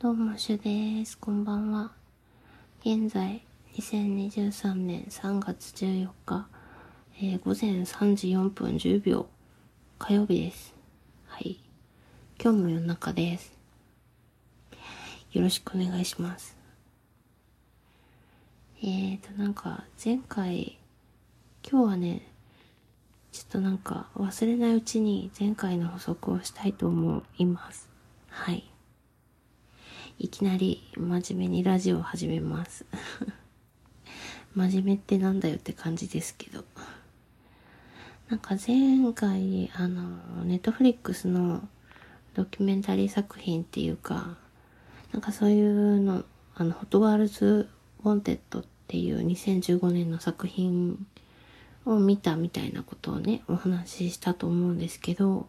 [0.00, 1.18] どうも、しゅです。
[1.18, 1.90] こんばんは。
[2.82, 3.42] 現在、
[3.74, 6.46] 2023年3月14日、
[7.20, 9.26] えー、午前3時4分10秒、
[9.98, 10.72] 火曜日です。
[11.26, 11.58] はい。
[12.40, 13.58] 今日も夜中です。
[15.32, 16.56] よろしくお願いします。
[18.80, 20.78] えーと、なんか、前回、
[21.68, 22.22] 今日はね、
[23.32, 27.88] ちょっとなんか忘れないうちに前回の補足をしたいと思います。
[28.28, 28.70] はい。
[30.20, 32.84] いきなり真面目にラジオを始めます。
[34.56, 36.64] 真面目ってなんだよって感じですけど。
[38.28, 41.66] なんか前回、あの、ネットフリックスの
[42.34, 44.36] ドキュメンタリー作品っていうか、
[45.12, 46.24] なんかそういうの、
[46.56, 47.68] あの、ホットガールズ・
[48.02, 51.06] ウォンテッドっていう2015年の作品
[51.86, 55.48] を見たみたいなことをね、お話ししたと思うんですけど、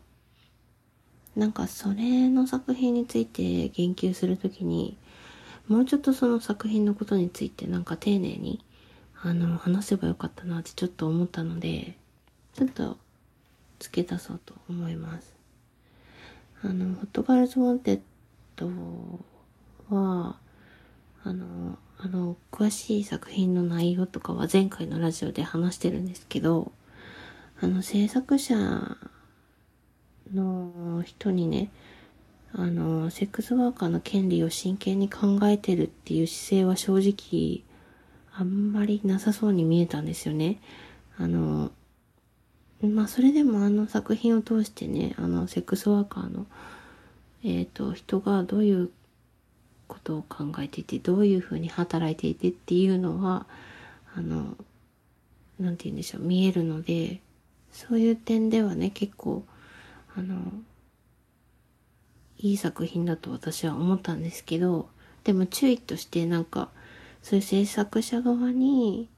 [1.35, 4.97] なんかそれの作品について言及するときに、
[5.67, 8.63] もうちょっとその作品のことについてなんか丁寧に、
[9.21, 11.95] あの、話せばよかったなってちょっと思ったので、
[12.53, 12.97] ちょっと
[13.79, 15.35] 付け足そうと思います。
[16.61, 17.99] あの、ホットガールズ・ウォンテッ
[18.55, 18.67] ド
[19.95, 20.37] は、
[21.23, 26.71] あの、あの、詳しい作品の内容とかは前回のラジオで話してるんですけど、
[27.61, 28.97] あの、制作者
[30.33, 31.71] の人にね、
[32.53, 37.63] あの、セックスワーカーの権利を真剣に考えてるっていう姿勢は正直、
[38.33, 40.59] あんまりなさそうに見えたんですよね。
[41.17, 41.71] あの、
[42.81, 46.47] まあ、それでもあの作品を通してね、あの、セックスワーカーの、
[47.43, 48.89] えっ、ー、と、人がどういう
[49.87, 53.45] ことを考えていて、どういうふうに働いていてっていうのは、
[54.15, 54.55] あの、
[55.59, 57.19] なんて言うんでしょう、見えるので、
[57.71, 59.43] そういう点ではね、結構、
[60.19, 60.35] あの、
[62.37, 64.89] いい作品だと私は思ったんですけど、
[65.23, 66.69] でも注意としてなんか、
[67.21, 69.09] そういう制作者側に、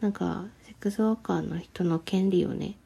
[0.00, 2.76] なんか、セックスワーカーの人の権利をね、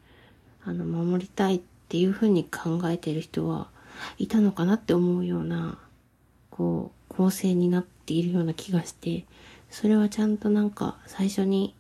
[0.65, 3.69] あの、守りたいっていうふうに考えてる人は
[4.19, 5.79] いたのかなって思うような、
[6.51, 9.25] こう、構成になっているような気がして、
[9.71, 11.75] それはちゃんとなんか最初に、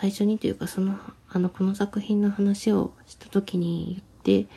[0.00, 4.48] 最初にというかその、あの、この作品の話をした時にて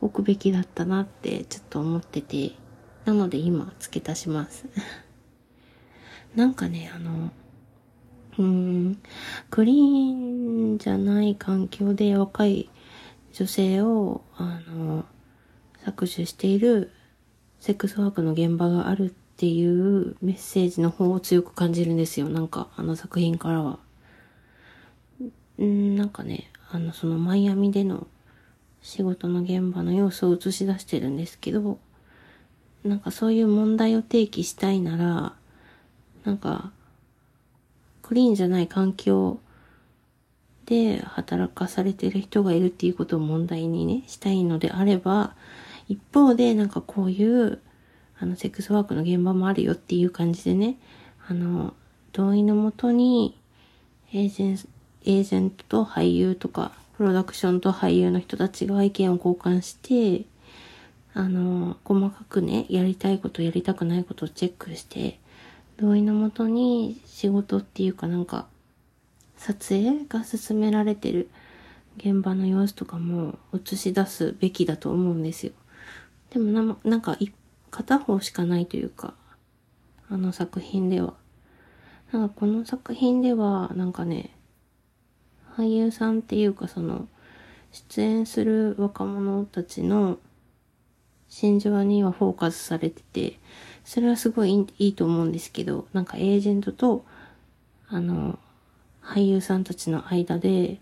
[0.00, 2.52] おくべきだったなってちょっと思ってて、
[3.04, 4.66] なので今付け足します。
[6.36, 7.32] なんかね、あの、
[8.38, 8.98] うーん、
[9.50, 12.68] クリーンじゃない環境で若い
[13.32, 15.04] 女性を、あの、
[15.84, 16.92] 搾取している
[17.58, 22.28] セックスワークの現場があるっていうメッセージの方を強く感じるんですよ。
[22.28, 23.78] なんか、あの作品からは。
[25.60, 28.06] んなんかね、あの、そのマイアミでの
[28.86, 31.80] 仕事の現場の様子を映し出してるんですけど、
[32.84, 35.32] なんかそういう問題を提起したいなら、
[36.24, 36.70] なんか、
[38.02, 39.40] クリーンじゃない環境
[40.66, 45.34] で働かされてる人がいるっていうことを問題にね、したいのであれば、
[45.88, 47.60] 一方でなんかこういう、
[48.20, 50.78] あの、セックスワークの現場もあるよっていう感じでね、
[51.26, 51.74] あの、
[52.12, 53.36] 同意のもとに、
[54.12, 54.52] エージェン、
[55.06, 60.24] エージェントと俳優とか、プロダクションと俳優の人たちが意見を交換して、
[61.12, 65.18] あの、細かくね、やりたいこと、やりたくないことをチェックして、
[65.76, 68.46] 同意のもとに仕事っていうかなんか、
[69.36, 71.28] 撮影が進められてる
[71.98, 75.52] 現場の様子とかも映し出すべきだと思うんですよ。
[76.30, 77.18] でもな、んか、
[77.70, 79.12] 片方しかないというか、
[80.08, 81.14] あの作品では。
[82.12, 84.35] なんかこの作品では、なんかね、
[85.56, 87.08] 俳優さんっていうかその、
[87.72, 90.18] 出演する若者たちの
[91.28, 93.38] 心情にはフォーカスされてて、
[93.84, 97.04] それはすごいいいと思うんですけど、なんかエージェントと、
[97.88, 98.38] あの、
[99.02, 100.80] 俳優さんたちの間で、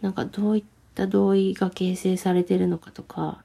[0.00, 0.64] なんかどういっ
[0.94, 3.42] た同意が形成されてるのかとか、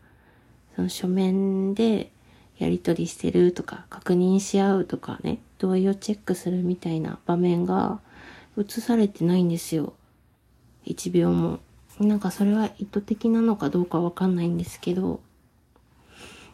[0.75, 2.11] その書面で
[2.57, 7.99] やり取りしてるとか、確認し合うとかね、同意をチェックするみたいな場面が
[8.57, 9.93] 映されてないんですよ。
[10.87, 11.59] 1秒も。
[11.99, 15.19] なんかそれは意図的なのかどうかわかんないんですけど、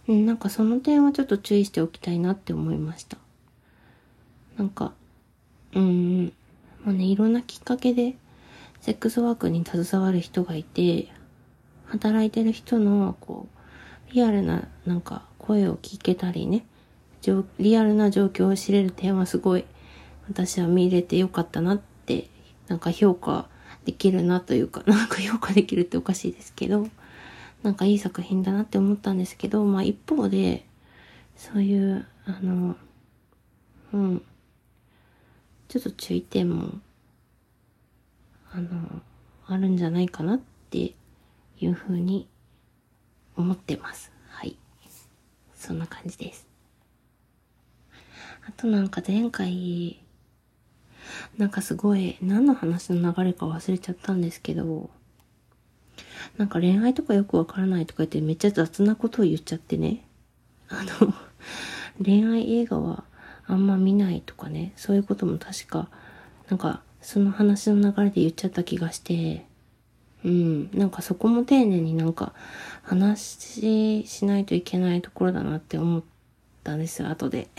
[0.07, 3.17] うん、なんかその点はちょっと注意しておきたいなって思いました。
[4.57, 4.93] なんか、
[5.73, 6.33] うん、
[6.85, 8.15] まあね、いろんなきっかけで、
[8.81, 11.07] セックスワークに携わる人がいて、
[11.85, 13.47] 働いてる人の、こ
[14.09, 16.65] う、リアルな、なんか、声を聞けたりね、
[17.59, 19.65] リアルな状況を知れる点はすごい、
[20.29, 22.29] 私は見れてよかったなって、
[22.67, 23.47] なんか評価
[23.85, 26.87] できるなというか、なんか評価できるっておかしいですけど、
[27.63, 30.65] なんかいい作品だなって思ったんですけど、まあ一方で、
[31.35, 32.75] そういう、あの、
[33.93, 34.21] うん、
[35.67, 36.69] ちょっと注意点も、
[38.51, 39.01] あの、
[39.47, 40.39] あるんじゃないかなっ
[40.69, 40.93] て
[41.59, 42.27] いうふうに
[43.35, 44.11] 思ってます。
[44.29, 44.57] はい。
[45.55, 46.47] そんな感じです。
[48.45, 50.02] あとなんか前回、
[51.37, 54.89] なんかすごい、何の話の流れか忘れちゃったんですけど、
[56.37, 60.05] なんか恋愛とかよくわからないとか言ってめっちゃ雑なことを言っちゃってね。
[60.69, 61.13] あの、
[62.03, 63.03] 恋愛映画は
[63.45, 65.89] あんま見ないとかね、そういうことも確か、
[66.49, 69.45] なんかその話の流れで言っちゃった気がして、
[70.23, 72.33] うん、なんかそこも丁寧になんか
[72.81, 76.03] 話ししないといけないところだなって思っ
[76.63, 77.49] たんですよ、後で。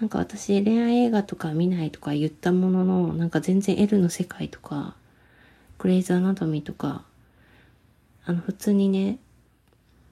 [0.00, 4.96] なんか私恋愛映画とか見ないとか言ったものの、なんか全然 L の世界とか、
[5.78, 7.04] グレイズアナトミーとか、
[8.24, 9.18] あの普通にね、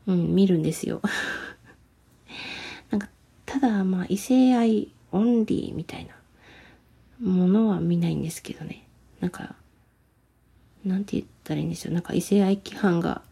[0.06, 1.00] うん、見るんですよ。
[2.90, 3.08] なんか、
[3.44, 6.14] ただまあ異性愛オンリーみたいな
[7.20, 8.86] ものは見ないんですけどね。
[9.20, 9.56] なんか、
[10.84, 11.94] なんて言ったらいいんでしょう。
[11.94, 13.22] なんか異性愛規範が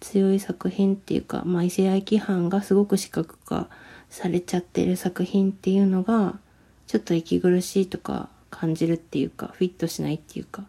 [0.00, 3.68] 強い作品っていうか、まあ異性愛規範がすごく視覚化
[4.10, 6.38] されちゃってる作品っていうのが、
[6.86, 10.64] ちょっと息苦しいとか感じるっていうか、フィットしないっていうか、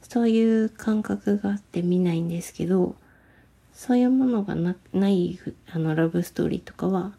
[0.00, 2.94] そういう感覚があって見ないんですけど、
[3.72, 5.38] そういうものがなない
[5.70, 7.12] あのラブストーリーとかは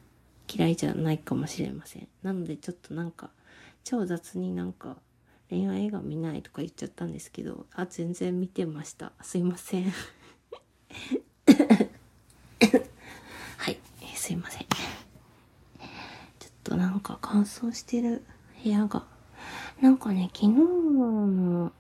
[0.54, 2.08] 嫌いじゃないかもしれません。
[2.24, 3.30] なのでちょっとなんか
[3.84, 4.98] 超雑になんか
[5.50, 9.12] 恋愛映画見ないとか言っちゃったんですけど、あ、全然見てました。
[9.22, 9.86] すいません。
[13.58, 14.66] はい、えーすいません。
[16.70, 18.24] となんか乾燥してる
[18.64, 19.04] 部屋が。
[19.82, 21.72] なんかね、昨日の、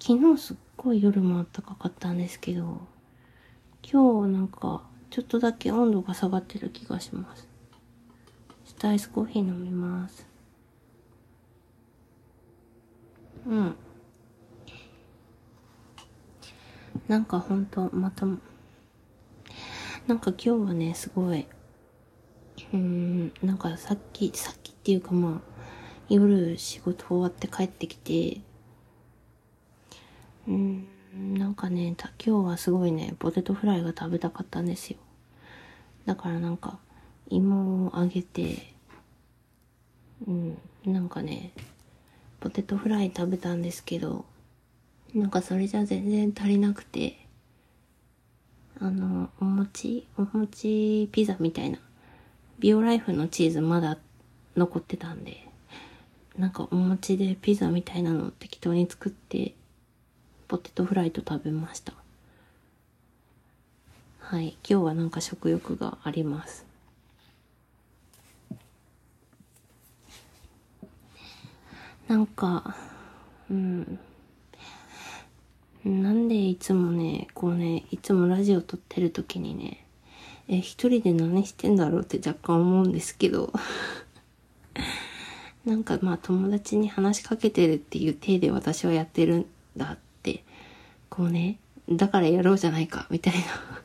[0.00, 2.80] 昨日すっごい夜も暖かかったんですけど、
[3.82, 7.46] 今日なんかちょっとだけ温度が下がってる気がします。
[8.64, 10.26] ちょっとアイスコーヒー飲みます。
[13.46, 13.76] うん。
[17.06, 18.24] なんかほんと、また、
[20.06, 21.46] なんか今日はね、すごい、
[22.72, 25.52] うん、なんかさっき、さっきっていうかまあ、
[26.08, 28.40] 夜仕事終わって帰ってきて、
[30.48, 34.96] うん、なんかね、今日はすごいね、ポテトフライが食べたかったんですよ。
[36.06, 36.78] だからなんか、
[37.28, 38.74] 芋をあげて、
[40.26, 41.52] うん、なんかね、
[42.40, 44.24] ポテトフライ食べたんですけど、
[45.14, 47.26] なんかそれじゃ全然足りなくて、
[48.80, 51.78] あの、お餅お餅ピザみたいな。
[52.62, 53.98] ビオライフのチーズまだ
[54.56, 55.48] 残ってたんで、
[56.38, 59.54] なんかお餅でピザみたいなのを適当に作って、
[60.46, 61.92] ポテトフライと食べました。
[64.20, 64.56] はい。
[64.62, 66.64] 今日はなんか食欲があります。
[72.06, 72.76] なんか、
[73.50, 73.98] うん。
[75.84, 79.81] なんでいつもね、こうね、いつもラジオ撮ってる時にね、
[80.48, 83.52] え、一人で何してんだろうって若干思うんですけど、
[85.64, 89.46] なんかまあ友達に話しかけてるっていう体で私はやってるん
[89.76, 90.44] だって、
[91.08, 91.58] こうね、
[91.88, 93.82] だからやろうじゃないか、みたいな。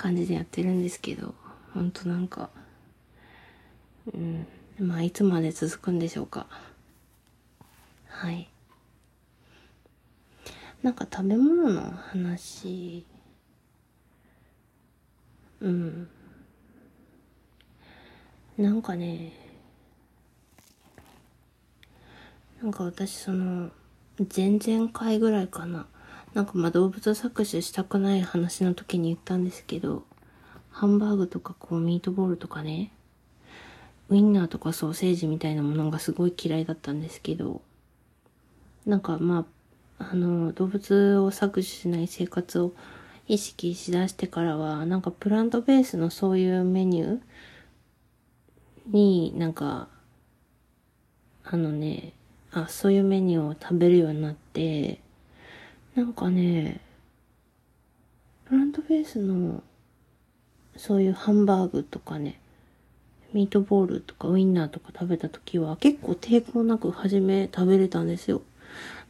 [0.00, 1.34] 感じでやってるんですけど、
[1.74, 2.48] ほんとなんか、
[4.14, 4.46] うん、
[4.78, 6.46] まあいつまで続くんでしょうか。
[8.08, 8.48] はい。
[10.82, 13.04] なんか食べ物の話、
[15.60, 16.08] うん。
[18.56, 19.32] なんかね、
[22.62, 23.70] なんか私その、
[24.36, 25.86] 前々回ぐらいかな。
[26.34, 30.04] なんかまあ動物搾取したくない話の時に言ったんですけど、
[30.70, 32.92] ハンバーグとかこうミートボールとかね、
[34.08, 37.62] ウインナーとかソーセージみたいなものがすごい嫌いだったんですけど、
[38.86, 39.46] なんかま
[39.98, 42.72] あ、あの、動物を搾取しない生活を
[43.30, 47.20] 意識しだしてからは、なんかプラントベースのそういうメニュー
[48.86, 49.86] になんか、
[51.44, 52.12] あのね、
[52.50, 54.98] あ、そういうメニューを食べるようになって、
[55.94, 56.80] なんかね、
[58.46, 59.62] プラントベースの
[60.74, 62.40] そういうハンバーグとかね、
[63.32, 68.42] ミートボールとかウインナーとか食べた時は結構抵抗なく初め食べれたんですよ。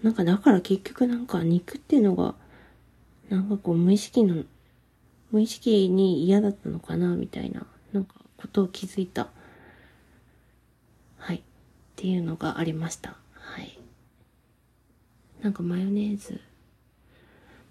[0.02, 2.34] なんかだから結局なんか肉っていうのが、
[3.30, 4.44] なんかこう無意識の、
[5.30, 9.28] 無意識に嫌だったのかなみたいな、なんかことを気づいた。
[11.16, 11.36] はい。
[11.36, 11.40] っ
[11.94, 13.16] ていうのがありました。
[13.34, 13.78] はい。
[15.42, 16.40] なんかマヨネーズ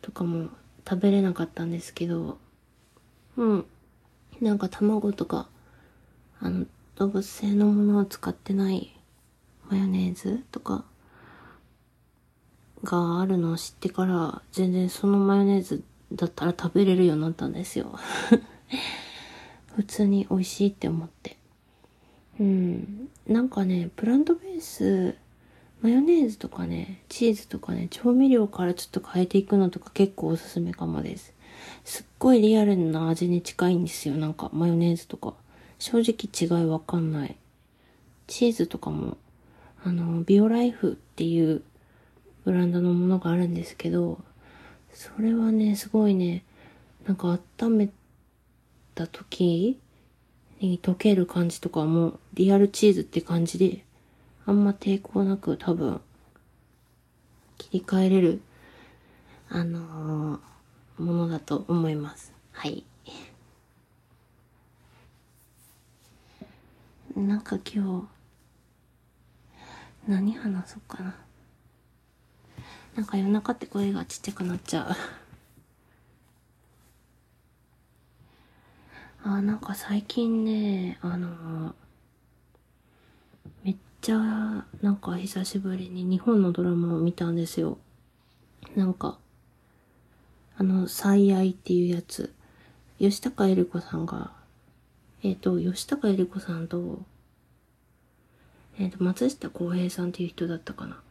[0.02, 0.50] とかも
[0.88, 2.38] 食べれなかったんですけど、
[3.36, 3.66] うん。
[4.40, 5.50] なんか卵とか、
[6.40, 8.98] あの、動物性のものを使ってない
[9.70, 10.86] マヨネーズとか
[12.84, 15.84] があるのを知ってから全然そのマヨネーズ
[16.14, 17.98] だったら食べれるようになったんですよ。
[19.76, 21.38] 普通に美味しいって思って。
[22.40, 23.10] うん。
[23.28, 25.16] なんかねプラントベース
[25.82, 31.34] マヨネーズとかねチーズとかね調味料からちょっと変えていくのとか結構おすすめかもです。
[31.84, 34.16] すっごいリアルな味に近いんですよ。
[34.16, 35.34] なんかマヨネーズとか。
[35.80, 37.38] 正直違いわかんない。
[38.28, 39.18] チーズとかも
[39.84, 41.64] あのビオライフっていう
[42.50, 44.20] ブランドのものがあるんですけど、
[44.92, 46.44] それはね、すごいね、
[47.06, 47.90] なんか温め
[48.96, 49.80] た時
[50.60, 53.86] に溶ける感じとかもリアルチーズって感じで、
[54.48, 56.02] あんま抵抗なく多分、
[57.60, 58.42] 切り替えれる、
[59.50, 62.34] あのー、ものだと思います。
[62.52, 62.84] はい。
[67.16, 68.10] なんか今
[70.08, 71.29] 日、何話そうかな。
[73.00, 74.88] なんか夜中って声がちっちゃくなっちゃう
[79.24, 81.74] あ、なんか最近ね、あの
[83.64, 87.78] めっちゃ、なんか久しぶりに日本のドラマを見たんですよ。
[88.76, 89.18] なんか、
[90.58, 92.34] あの、最愛っていうやつ。
[93.00, 94.34] 吉高恵里子さんが、
[95.24, 97.00] えっ、ー、と、吉高恵里子さんと、
[98.78, 101.02] えっ、ー、と、松下洸平さんっていう人だったかな。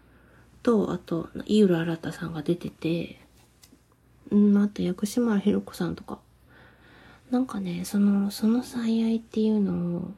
[0.68, 3.18] と、あと、井浦新さんが出てて、
[4.30, 6.18] うん、あと薬師丸ひろ子さんとか。
[7.30, 10.10] なんかね、その、その最愛っていうのを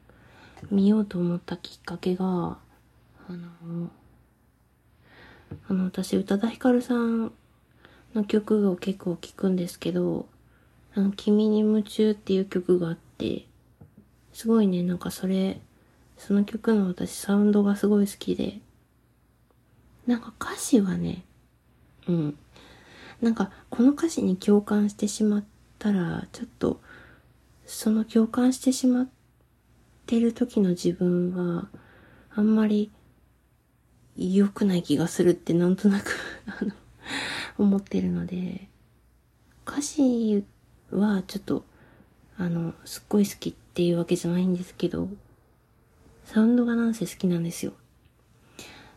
[0.69, 3.91] 見ようと思ったきっかけが、あの、
[5.69, 7.31] あの、私、宇多田ヒカルさん
[8.17, 10.27] の曲を結構聴くんですけど、
[10.97, 13.47] あの、君に夢中っていう曲があって、
[14.33, 15.61] すごいね、なんかそれ、
[16.19, 18.59] その曲の私サウンドがすごい好きで、
[20.11, 21.23] なんか歌詞はね、
[22.09, 22.39] うん。
[23.23, 25.45] なんかこの歌詞に共感してしまっ
[25.79, 26.81] たら、ちょっと、
[27.65, 29.09] その共感してしまっ
[30.07, 31.69] てる時の自分は、
[32.35, 32.91] あんまり
[34.17, 36.11] 良くない気がするってなんとなく
[36.59, 36.73] あの、
[37.59, 38.69] 思ってるので、
[39.65, 40.45] 歌詞
[40.91, 41.65] はちょっと、
[42.37, 45.09] あの、すっごい好きっていうわけじゃないんですけど、
[46.25, 47.75] サウンドがなんせ好きなんですよ。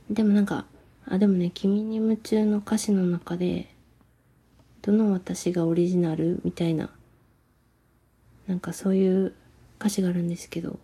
[0.10, 0.66] でもなんか、
[1.08, 3.70] あ、でもね、君に夢中の歌詞の中で、
[4.82, 6.90] どの私がオリジナルみたいな、
[8.48, 9.34] なんかそういう
[9.80, 10.80] 歌詞があるんですけど、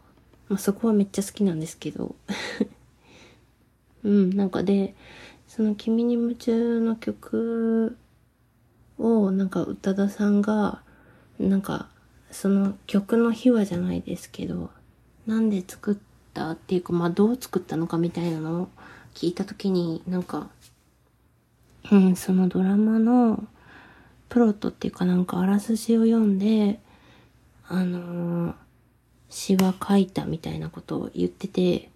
[0.48, 2.16] まあそこはめっちゃ好きなんですけど、
[4.04, 4.96] うん、なんかで、
[5.48, 7.98] その君に夢中の曲
[8.98, 10.82] を、なんか宇多田さんが、
[11.40, 11.90] なんか、
[12.32, 14.70] その曲の秘話じゃないですけど、
[15.26, 15.98] なんで作っ
[16.34, 18.70] たっていうか、まあどう作ったのかみたいなのを、
[19.14, 20.50] 聞いた時になんか、
[21.92, 23.48] うん、そのドラマの
[24.30, 26.80] プロットっていうかなんかあらすじを読んで、
[27.68, 28.56] あのー、
[29.30, 31.90] 詩は書いたみたいなことを言ってて、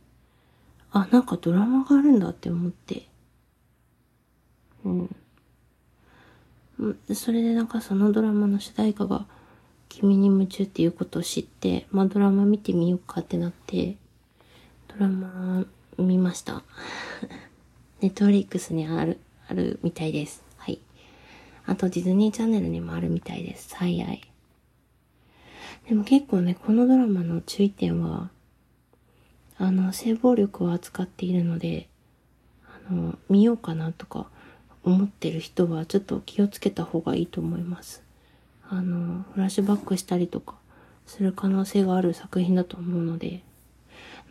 [0.92, 3.08] あ、なんかドラマがあるんだって思って。
[4.86, 5.16] うん。
[7.14, 9.26] それでなんかそのドラマの主題歌が
[9.90, 13.96] 君に夢中っていうことを知って、まあドラマ見てみようかってなって、
[14.88, 15.66] ドラマ
[15.98, 16.64] 見ました。
[18.02, 20.44] ネットフリックスにある、あるみたいです。
[20.58, 20.80] はい。
[21.66, 23.70] あとディズニーチャンネルにもあるみたいです。
[23.70, 24.22] 最愛。
[25.88, 28.30] でも結構ね、このドラマの注意点は、
[29.58, 31.90] あの、性暴力を扱っているので、
[32.90, 34.28] あの、見ようかなとか
[34.84, 38.04] 思ってる人はちょっと気をつけた方がいいと思います。
[38.70, 40.56] あの、フラッシュバックしたりとか
[41.06, 43.44] する可能性がある作品だと思うので、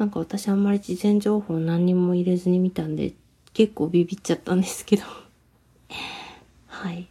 [0.02, 3.12] なんか私あんまり事前情報何にも入れずに見たんで、
[3.52, 5.04] 結構ビビっちゃったんですけど
[6.66, 7.06] はい。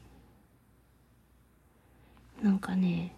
[2.43, 3.15] なんかね、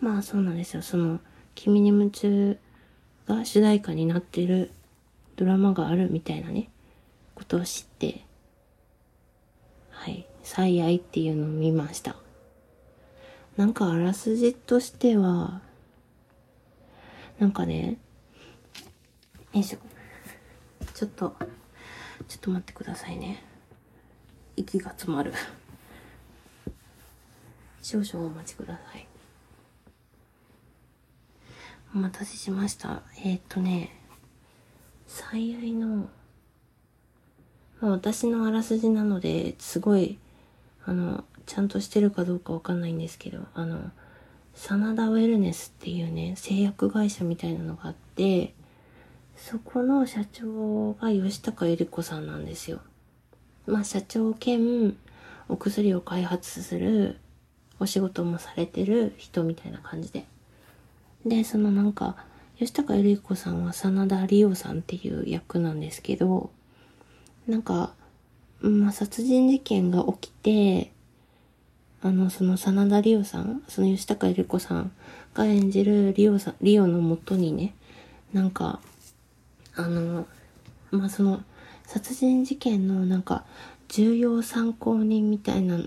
[0.00, 0.82] まあそうなんですよ。
[0.82, 1.20] その、
[1.54, 2.58] 君に夢中
[3.28, 4.72] が主題歌になってる
[5.36, 6.70] ドラマがあるみたいなね、
[7.36, 8.24] ことを知って、
[9.90, 12.16] はい、最愛っていうのを見ました。
[13.56, 15.62] なんかあらすじとしては、
[17.38, 17.98] なんかね、
[19.52, 19.78] よいしょ。
[20.94, 21.34] ちょっと、
[22.28, 23.42] ちょっと待ってくださいね。
[24.56, 25.32] 息が詰まる。
[27.82, 29.06] 少々お待ちください。
[31.94, 33.02] お待たせしました。
[33.24, 33.90] えー、っとね、
[35.06, 36.08] 最愛の、
[37.80, 40.18] まあ、私のあらすじなので、すごい、
[40.86, 43.90] あの、ちゃんとしてるかどうかわかんないんですけど、あの、
[44.54, 48.54] 真田ウェルネスっていうね、製薬会社みたいなのがあって、
[49.36, 52.80] そこの社長が吉高由里子さんなんですよ。
[53.66, 54.96] まあ社長兼
[55.48, 57.18] お薬を開発する
[57.80, 60.24] お仕事もされてる人みたいな感じで。
[61.26, 62.16] で、そのなんか、
[62.58, 66.50] 吉高由里子さんは真田理央さんっていう役なんですけど、
[67.48, 67.92] なんか、
[68.60, 70.92] まあ、殺人事件が起きて、
[72.04, 74.92] あの、その真田理央さん、その吉高由里子さん
[75.32, 77.74] が演じるリオさん、リオのもとにね、
[78.34, 78.78] なんか、
[79.74, 80.26] あの、
[80.90, 81.42] まあ、その、
[81.86, 83.46] 殺人事件のなんか、
[83.88, 85.80] 重要参考人みたいな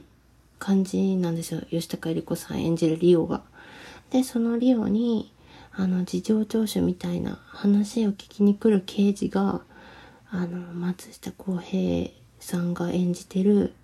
[0.57, 1.62] 感じなんですよ。
[1.69, 3.43] 吉高由里子さん演じるリオが。
[4.09, 5.31] で、そのリオに、
[5.71, 9.62] あの、事情聴取みたいな話を聞きに来る刑事が、
[10.31, 12.09] あの、松下洸平
[12.39, 13.75] さんが演じてる、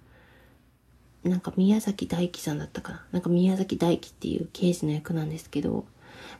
[1.23, 3.05] なんか宮崎大輝さんだったかな？
[3.13, 5.85] なんか宮崎大輝っていう刑事の役なんですけど、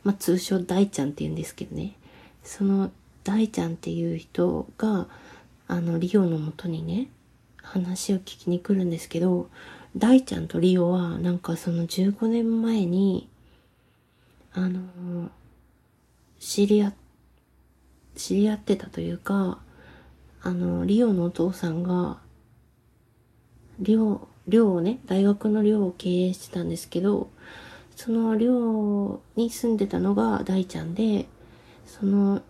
[0.02, 1.94] まあ、通称大ちゃんって言うんですけどね。
[2.42, 2.90] その
[3.24, 5.06] 大ちゃんっていう人が、
[5.66, 7.08] あの、リオのもとにね、
[7.62, 9.48] 話を聞きに来るんですけど、
[9.96, 13.28] 大ちゃんとリオは、なんかその15年前に、
[14.52, 14.80] あの
[16.38, 16.92] 知り合、
[18.14, 19.58] 知り合ってたというか、
[20.42, 22.18] あの、リオのお父さんが、
[23.80, 27.30] 寮、寮をね、大学の寮を経営してたんですけど、
[27.96, 31.26] その寮に住んでたのが大ちゃんで、
[31.86, 32.42] その、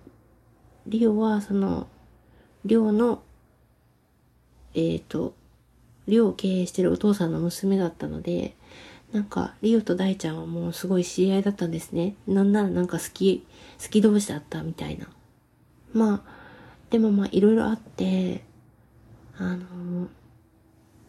[0.86, 1.86] リオはその、
[2.64, 3.22] 寮の、
[4.74, 5.34] えっ、ー、と、
[6.08, 8.54] 寮を経営してるお父さんの娘だったので、
[9.12, 12.16] なんか、リオと大ちゃんはもうすごい知り合いだったんですね。
[12.26, 13.46] なんならなんか好き、
[13.80, 15.06] 好き同士だったみたいな。
[15.92, 16.34] まあ、
[16.90, 18.44] でもまあいろいろあって、
[19.36, 20.08] あの、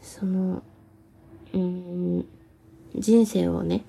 [0.02, 0.62] その、
[1.56, 2.26] うん、
[2.96, 3.86] 人生をね、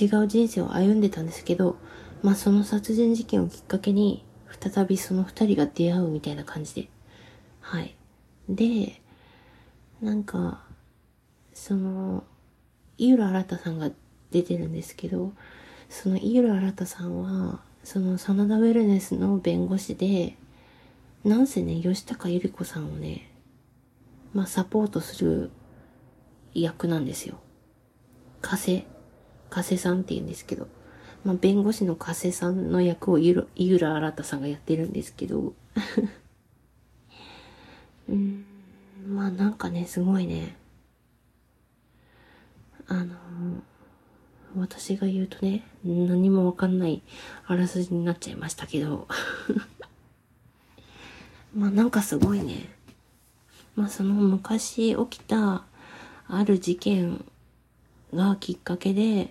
[0.00, 1.76] 違う人生を歩んでたんですけど、
[2.22, 4.24] まあその殺人事件をきっかけに、
[4.60, 6.88] 再びその二人が出会うみたいな感じで。
[7.60, 7.96] はい。
[8.48, 9.00] で、
[10.00, 10.62] なんか、
[11.54, 12.22] その、
[12.98, 13.90] 井浦新さんが
[14.30, 15.32] 出てるんですけど、
[15.88, 20.36] その井浦新さんは、その真田ウェルネスの弁護士で、
[21.24, 23.30] なんせね、吉高由里子さんをね、
[24.34, 25.50] まあサポートする
[26.62, 27.38] 役なんですよ。
[28.40, 28.86] 加瀬、
[29.50, 30.68] 加瀬さんって言うんですけど、
[31.24, 35.54] まあ弁護士の加瀬さんの役を井浦新さんがやってるんですけど、
[38.08, 38.44] うん、
[39.06, 40.56] まあなんかね、すごいね、
[42.88, 43.16] あの
[44.56, 47.02] 私が言うとね、何もわかんない
[47.46, 49.06] あらすじになっちゃいましたけど
[51.54, 52.74] まあなんかすごいね。
[53.74, 55.64] まあその昔起きた
[56.28, 57.24] ある事件
[58.12, 59.30] がきっかけで、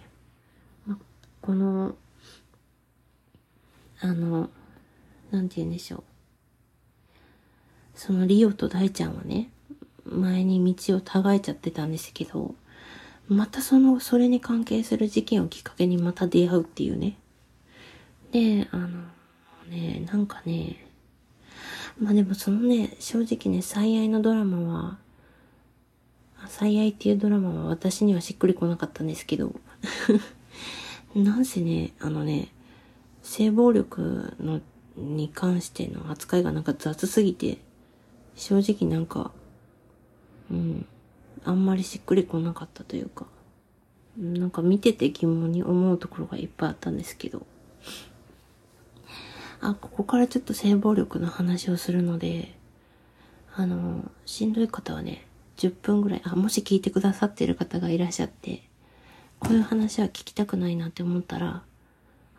[1.41, 1.95] この、
[3.99, 4.49] あの、
[5.31, 6.03] なんて言うんでしょう。
[7.93, 9.49] そのリオと大ちゃんはね、
[10.05, 12.55] 前に道をたがえちゃってたんですけど、
[13.27, 17.17] またその、それに関係する事件をきっかけにまた出会うっていうね。
[18.31, 18.89] で、あの、
[19.69, 20.85] ね、なんかね、
[21.99, 24.97] まあでもそのね、正直ね、最愛のドラマは、
[26.47, 29.55] 最愛っていうドラマは私にはしっくりこなかったんですけど、
[31.15, 32.49] なんせね、あのね、
[33.23, 34.61] 性暴力の、
[34.95, 37.57] に関しての扱いがなんか雑すぎて、
[38.35, 39.31] 正直なんか、
[40.51, 40.85] うん、
[41.43, 43.27] あんまりしっくりこなかったというか、
[44.17, 47.45] なんか見てて疑問に思うところがいっぱいあったんですけど、
[49.61, 52.55] あ、ここからちょっと性暴力の話をするので、
[53.55, 55.25] あの、しんどい方はね、
[55.57, 58.63] 10分ぐらい、あ、もし聞いてくださってる方がいらっしゃって、
[59.39, 61.63] こういう話は聞きたくないなって思ったら、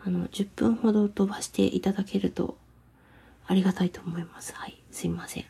[0.04, 2.56] あの、10分ほど飛ばしていただけると、
[3.46, 4.54] ありがたいと思います。
[4.54, 4.80] はい。
[4.90, 5.44] すいません。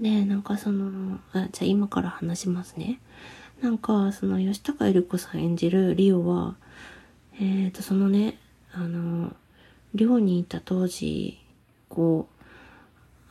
[0.00, 3.00] で、なんかその、あ、じゃあ今から話しますね。
[3.60, 6.56] なんか、その、吉高由里子さん演じるリオは、
[7.34, 8.38] えっ、ー、と、そのね、
[8.72, 9.34] あの、
[9.94, 11.38] 寮にいた当時、
[11.88, 12.41] こう、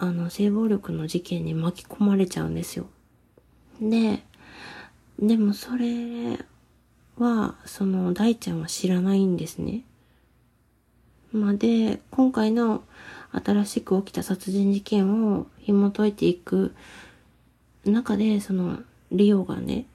[0.03, 2.87] あの、性暴力の事件に巻き込まれちゃうんですよ。
[3.79, 4.23] で、
[5.19, 6.39] でもそれ
[7.19, 9.83] は、その、大ちゃんは知らないんですね。
[11.31, 12.83] まあ、で、今回の
[13.31, 16.73] 新しく起きた殺人事件を紐解いていく
[17.85, 18.79] 中で、その、
[19.11, 19.85] リオがね、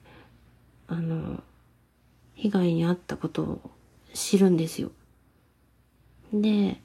[0.87, 1.43] あの、
[2.33, 3.71] 被害に遭ったことを
[4.13, 4.89] 知るんですよ。
[6.31, 6.79] で、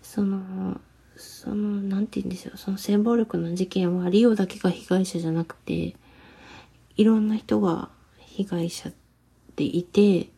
[0.00, 0.80] その、
[1.22, 5.96] その、なんて言うんですよ、その性暴力の事件はリオだけが被害者じゃなくて、
[6.96, 8.90] いろんな人が被害者
[9.56, 10.28] でいて、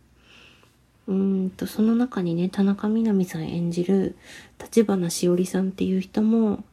[1.07, 4.16] うんと、その中にね、田中みな実さん演じる、
[4.59, 6.64] 立花しおりさんっていう人も、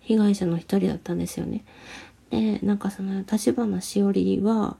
[0.00, 1.64] 被害者の一人だったんですよね。
[2.30, 4.76] で、なんかその、立花しおりは、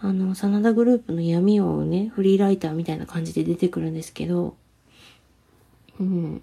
[0.00, 4.56] あの、真田グループの闇をね、フリーライターみたいな感じで出てくるんですけど、
[5.98, 6.42] うん。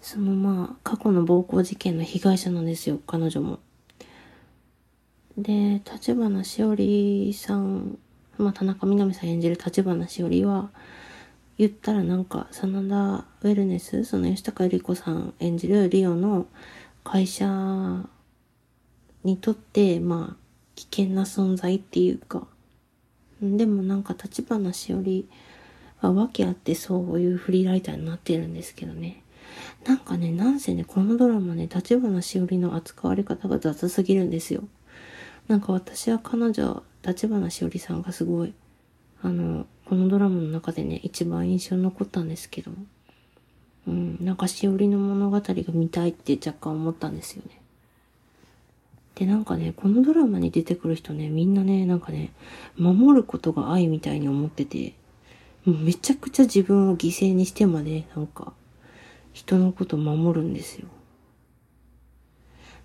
[0.00, 3.58] そのまあ、過去の暴行事件の被害者なんですよ、彼女も。
[5.36, 7.98] で、立花しおりさん
[8.38, 10.70] まあ、田中みな実さん演じる立花しおりは、
[11.58, 16.46] 言ったらなんか、真田ウェルネス、その吉高由里子さん演じるリオの
[17.02, 18.06] 会社
[19.24, 20.36] にとって、まあ、
[20.76, 22.46] 危険な存在っていうか、
[23.42, 25.28] でもなんか立花しおり
[25.98, 29.22] は訳あってそういうフリーライターになってるんですけどね。
[29.86, 34.64] なんかね、なんせね、このドラマね、立花しおりの扱われ方が雑すぎるんですよ。
[35.48, 38.52] なんか私は彼女、立花しおりさんがすごい、
[39.22, 42.72] あの、このドラマの中でね、一番印象に残ったんですけど、
[43.86, 47.58] うん、なんかしおりの物語が見たいって若干思ったんですよね。
[49.14, 52.30] で、なんかね、このドラマに出てくる人ね、みんなね、なんかね、
[52.76, 54.94] 守ることが愛みたいに思ってて、
[55.66, 58.52] めちゃくちゃ自分を犠牲にしてまで、なんか、
[59.38, 60.88] 人のこと守るんですよ。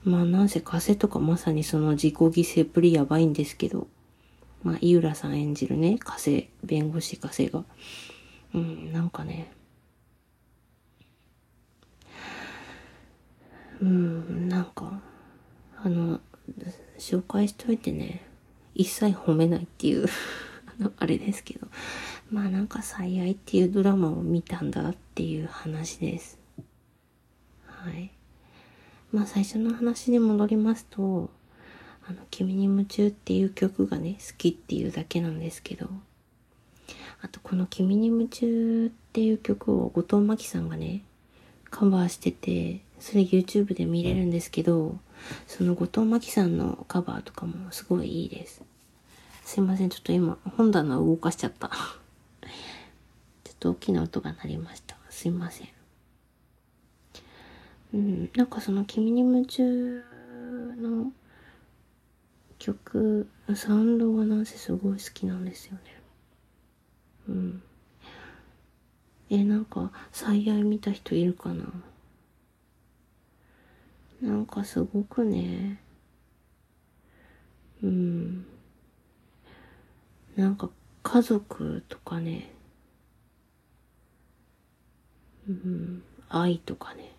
[0.03, 3.87] まあなんせ加瀬とかまさにその自己犠牲プリやばいんですけど、
[4.61, 7.63] まあ井浦さん演じるね、加瀬、弁護士加瀬が。
[8.53, 9.51] うん、なんかね、
[13.81, 15.01] うん、なんか、
[15.83, 16.21] あの、
[16.99, 18.27] 紹介しといてね、
[18.75, 21.65] 一切褒めないっていうあの、あれですけど、
[22.31, 26.42] まあなんか最愛っていうドラマを見たんだっていう話です。
[27.83, 28.11] はい。
[29.11, 31.29] まあ最初の話に戻りますと、
[32.07, 35.89] あの、君に夢中っていう曲がね、好きっていうだけなんですけど、
[37.21, 41.03] あとこの君に夢中っていう曲を後藤真希さんがね、
[41.69, 44.97] カバーしてて、それ YouTube で見れるんですけど、
[45.45, 48.61] その後藤真希さんのカバーとかもすごいいいです。
[49.43, 51.69] すいません、ちょっと今本棚を動かしちゃった。
[53.43, 54.97] ちょっと大きな音が鳴りました。
[55.09, 55.82] すいません。
[57.93, 60.03] うん、なんかその君に夢中
[60.77, 61.11] の
[62.57, 65.81] 曲、サウンドがなんせすごい好きなんですよね。
[67.27, 67.63] うん。
[69.29, 71.65] え、なんか、最愛見た人いるかな？
[74.21, 75.79] なんかすごくね、
[77.83, 78.45] うん。
[80.35, 80.69] なんか
[81.03, 82.51] 家族とかね、
[85.47, 87.12] うん、愛とかね。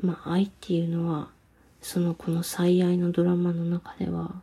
[0.00, 1.30] まあ愛っていうのは、
[1.80, 4.40] そのこの最愛のドラマの中では、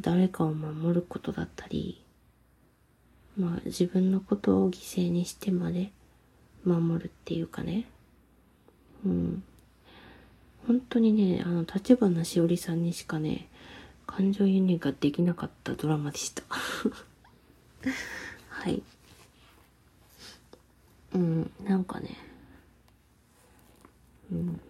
[0.00, 2.02] 誰かを守ることだったり、
[3.36, 5.92] まあ自分のことを犠牲にしてまで
[6.64, 7.86] 守るっていうかね。
[9.04, 9.42] うん。
[10.66, 13.48] 本当にね、あの、立花しおりさんにしかね、
[14.06, 16.42] 感情輸入ができなかったドラマでした
[18.48, 18.82] はい。
[21.14, 22.16] うん、なんかね、
[24.30, 24.60] うん。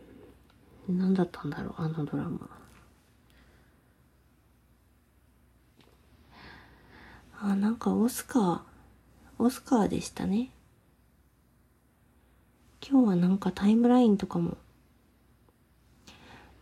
[0.88, 2.48] 何だったんだろう、あのドラマ。
[7.42, 8.60] あ、なんかオスカー、
[9.38, 10.50] オスカーでしたね。
[12.86, 14.56] 今日はなんかタイムラインとかも、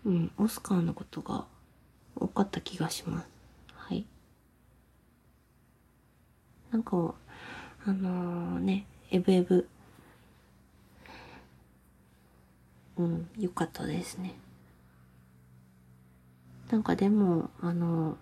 [0.05, 1.47] うん、オスカーのことが
[2.17, 3.29] 多かった気がします。
[3.75, 4.05] はい。
[6.71, 7.15] なんか、
[7.87, 9.69] あのー、ね、エブエブ
[12.99, 14.35] うん、よかったですね。
[16.71, 18.19] なんかでも、あの、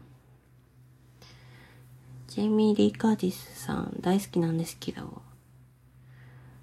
[2.28, 5.22] ジェイミー・リー・カーティスさん大好きなんですけど、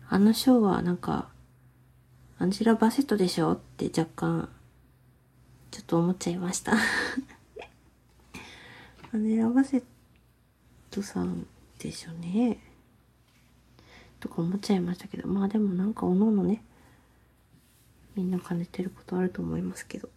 [0.08, 1.30] あのショーはなんか、
[2.38, 4.50] アンジェラ・バセットでしょって若干、
[5.72, 6.74] ちょっと思っちゃいました
[9.12, 9.84] アンジェラ・ バセッ
[10.92, 11.48] トさん
[11.80, 12.60] でしょね。
[14.20, 16.64] とか思っちゃいましたけど、まあでもなんかおのおのね、
[18.16, 20.10] みんな兼ねてることあると思いますけど。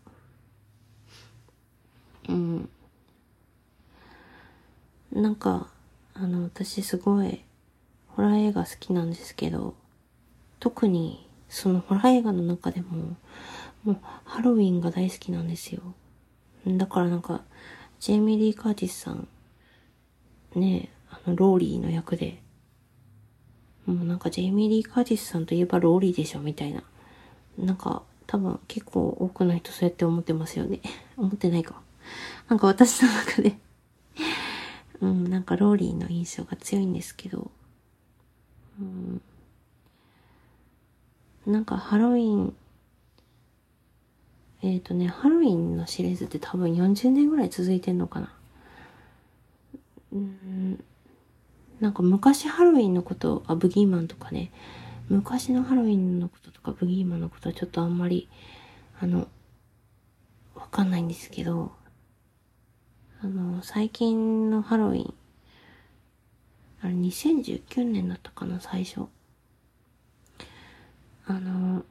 [2.28, 2.68] うん。
[5.12, 5.68] なんか、
[6.14, 7.42] あの、私すごい、
[8.08, 9.74] ホラー映画好きなんですけど、
[10.60, 13.16] 特に、そのホラー映画の中でも、
[13.84, 15.82] もう、ハロウィンが大好きなんですよ。
[16.66, 17.44] だからなんか、
[18.00, 19.28] ジェイミー・リー・カーティスさん、
[20.54, 22.42] ねあの、ローリーの役で、
[23.86, 26.82] もうなんかジェイミー・リー・カーティスさんといえばローリーでしょ、みたいな
[27.58, 30.80] なんか、多分結構多くの人そうやって思ってますよね。
[31.16, 31.80] 思ってないか。
[32.48, 33.58] なんか私の中で
[35.00, 37.50] うん、なんかローリーの印象が強いんですけど、
[38.80, 39.20] うん、
[41.46, 42.54] なんかハロウィン、
[44.62, 48.32] えっ、ー、とね、ハロウィンのシリーズって多分40年ぐらい続いてんのかな。
[50.12, 50.84] うん、
[51.80, 54.50] なんか昔ハロウィンのこと、あ、ブギーマンとかね、
[55.08, 58.28] 昔のハロウィンのこととかブギーマンのことはちょっとあんまり、
[58.98, 59.28] あの、
[60.54, 61.72] わかんないんですけど、
[63.22, 65.14] あの、最近のハロウィン、
[66.82, 69.02] あれ2019年だったかな、最初。
[71.26, 71.84] あの、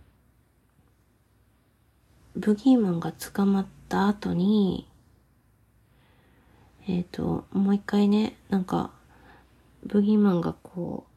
[2.35, 4.89] ブギーマンが捕まった後に、
[6.87, 8.91] えっ、ー、と、もう一回ね、なんか、
[9.85, 11.14] ブギーマンがこう、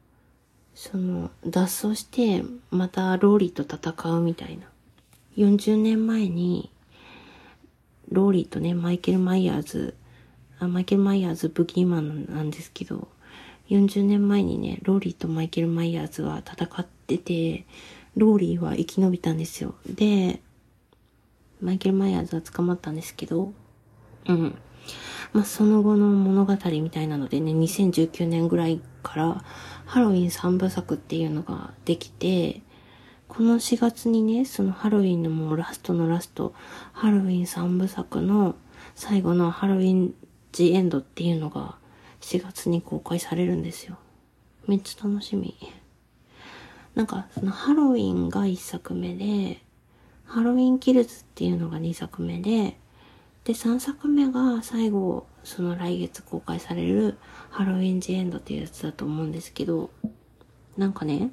[0.81, 4.63] その、脱走して、またローリーと戦うみたいな。
[5.35, 6.71] 40年前に、
[8.09, 9.93] ローリーとね、マイケル・マイヤーズ、
[10.57, 13.09] あマイケル・マイヤーズブギーマンなんですけど、
[13.69, 17.65] 40年前にね、ローリーとマイケル・マイヤーズは戦ってて、
[18.15, 19.75] ローリーは生き延びたんですよ。
[19.85, 20.41] で、
[21.59, 23.51] マイケル・マイヤーズは捕まったんですけど、
[24.29, 24.57] うん。
[25.33, 29.43] まあ、その後の物語みたいなのでね、2019年ぐらいから
[29.89, 32.61] ハロウィン3部作っていうのができて、
[33.27, 36.53] この4月にね、そのハロウィンのもうラストのラスト、
[36.93, 38.55] ハロウィン3部作の
[38.93, 40.13] 最後のハロウィン
[40.51, 41.75] ジエンドっていうのが
[42.21, 43.97] 4月に公開されるんですよ。
[44.67, 45.57] めっちゃ楽しみ。
[46.93, 49.59] なんか、そのハロウィンが1作目で、
[50.23, 52.77] ハロウィンキルズっていうのが2作目で、
[53.43, 57.17] で、3作目が最後、その来月公開される
[57.49, 59.89] ハロウィンジエンドっていうやつだと思うんですけど、
[60.77, 61.31] なんかね、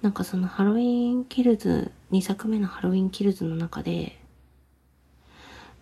[0.00, 4.18] なんかそのハロウィンキルズ、2作目のハロウィンキルズの中で、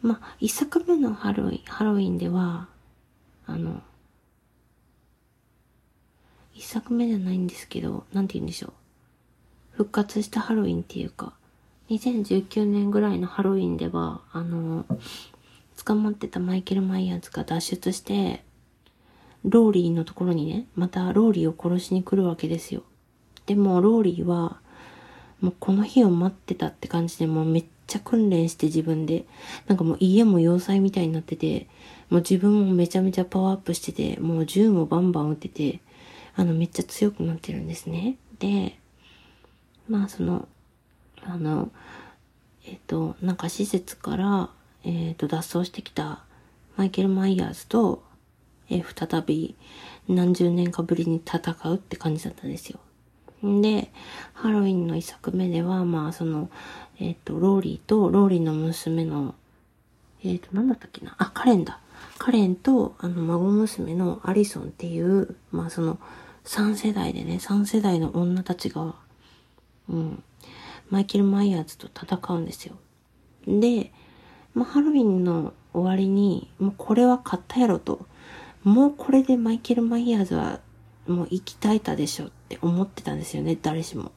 [0.03, 2.69] ま、1作目のハロウィン、ハロウィンでは、
[3.47, 3.81] あの、
[6.57, 8.73] 1作目じゃないんですけど、なんて言うんでしょう。
[9.71, 11.33] 復活したハロウィンっていうか、
[11.91, 14.85] 2019年ぐらいのハロウィンでは、あの、
[15.85, 18.43] 捕まってたマイケル・マイヤーズが脱出して、
[19.45, 22.83] ローリーのところにね、またローリーを殺しに来るわけですよ。
[23.47, 24.61] でも、ローリーは、
[25.41, 29.25] もうこの日を待ってたって感じで、もうめっちゃ訓練して自分で、
[29.67, 31.67] なんかもう家も要塞みたいになってて、
[32.11, 35.81] もう自分もめちゃめちゃパワーアップしてて、もう銃もバンバン撃ってて、
[36.37, 38.17] あの、めっちゃ強くなってるんですね。
[38.39, 38.79] で、
[39.89, 40.47] まあその、
[41.23, 41.71] あの、
[42.67, 44.51] えっ、と、なんか施設から、
[44.85, 46.25] えっ、ー、と、脱走してきた
[46.77, 48.03] マイケル・マイヤーズと、
[48.69, 49.57] えー、再び
[50.09, 52.79] 何十年かぶりに戦うって感じだったんですよ。
[53.43, 53.91] で、
[54.35, 56.51] ハロウィンの一作目では、まあ、その、
[56.99, 59.35] えっ、ー、と、ローリーと、ローリーの娘の、
[60.23, 61.15] えっ、と、なんだったっけな？
[61.19, 61.81] あ、カレンだ。
[62.19, 65.99] カレンと、あの、孫娘のアリソンっていう、まあ、その、
[66.45, 68.95] 3世代でね、3世代の女たちが、
[69.89, 70.23] うん、
[70.91, 72.77] マイケル・マイヤーズと戦うんですよ。
[73.47, 73.93] で、
[74.55, 78.07] まあ、ハロウィンの終わりに、もうこれは勝ったやろと。
[78.65, 80.61] もうこれでマイケル・マイヤーズは
[81.07, 84.13] もう生き絶えたでしょって思ってたんですよね、誰しも。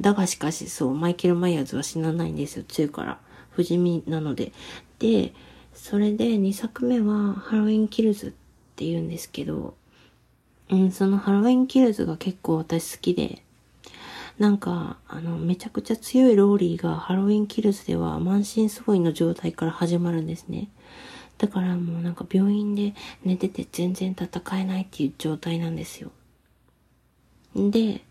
[0.00, 3.18] だがしかしそう、マイケル・マイヤーズは死なないんですよ、強いから。
[3.50, 4.52] 不死身なので。
[4.98, 5.34] で、
[5.74, 8.30] それで2作目はハロウィン・キルズっ
[8.76, 9.74] て言うんですけど、
[10.70, 13.42] うん、そのハロウィン・キルズが結構私好きで、
[14.38, 20.68] なんか、あの、めちゃくちゃ強いローリーがハロウィン・キルズでは満身創痍の状態から始まるんですね。
[21.38, 26.10] だからもうなんか病院で寝てて全然戦えないっていう状態なんですよ。
[27.54, 28.02] で、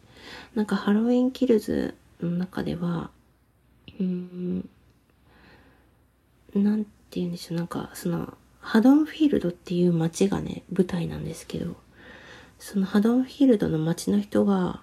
[0.54, 3.10] なんかハロウィンキルズの中では、
[4.00, 4.70] うん、
[6.54, 11.76] なんて言うんでしょう、なんかその、ハドンフィールドっていう街がね、舞台なんですけど、
[12.60, 14.82] そのハドンフィールドの街の人が、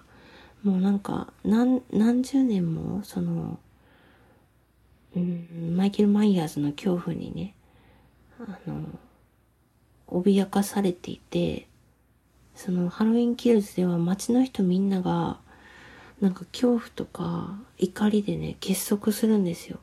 [0.63, 3.59] もうなんか、何、何十年も、その、
[5.15, 7.55] うん、マイケル・マイヤーズの恐怖にね、
[8.39, 8.85] あの、
[10.07, 11.67] 脅かされていて、
[12.55, 15.39] そのハロウィンキルズでは街の人みんなが、
[16.19, 19.79] なんか恐怖とか怒りでね、結束するんですよ。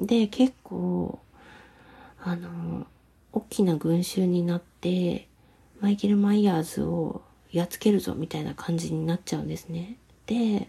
[0.00, 1.18] で、結構、
[2.22, 2.86] あの、
[3.32, 5.28] 大きな群衆になって、
[5.80, 9.96] マイケル・マイヤーズをやっつけるぞみたいな感じになっちゃうんですね。
[10.26, 10.68] で、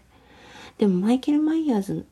[0.78, 2.06] でもマイケル・マイヤーズ、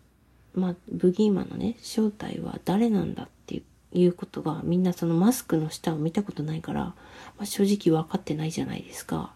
[0.55, 6.95] まあ、ブギーマンのね、正体は誰なんだっていうことがみんなそのマスクの下を見たことないから、ま
[7.41, 9.33] あ、正直分かってないじゃないですか。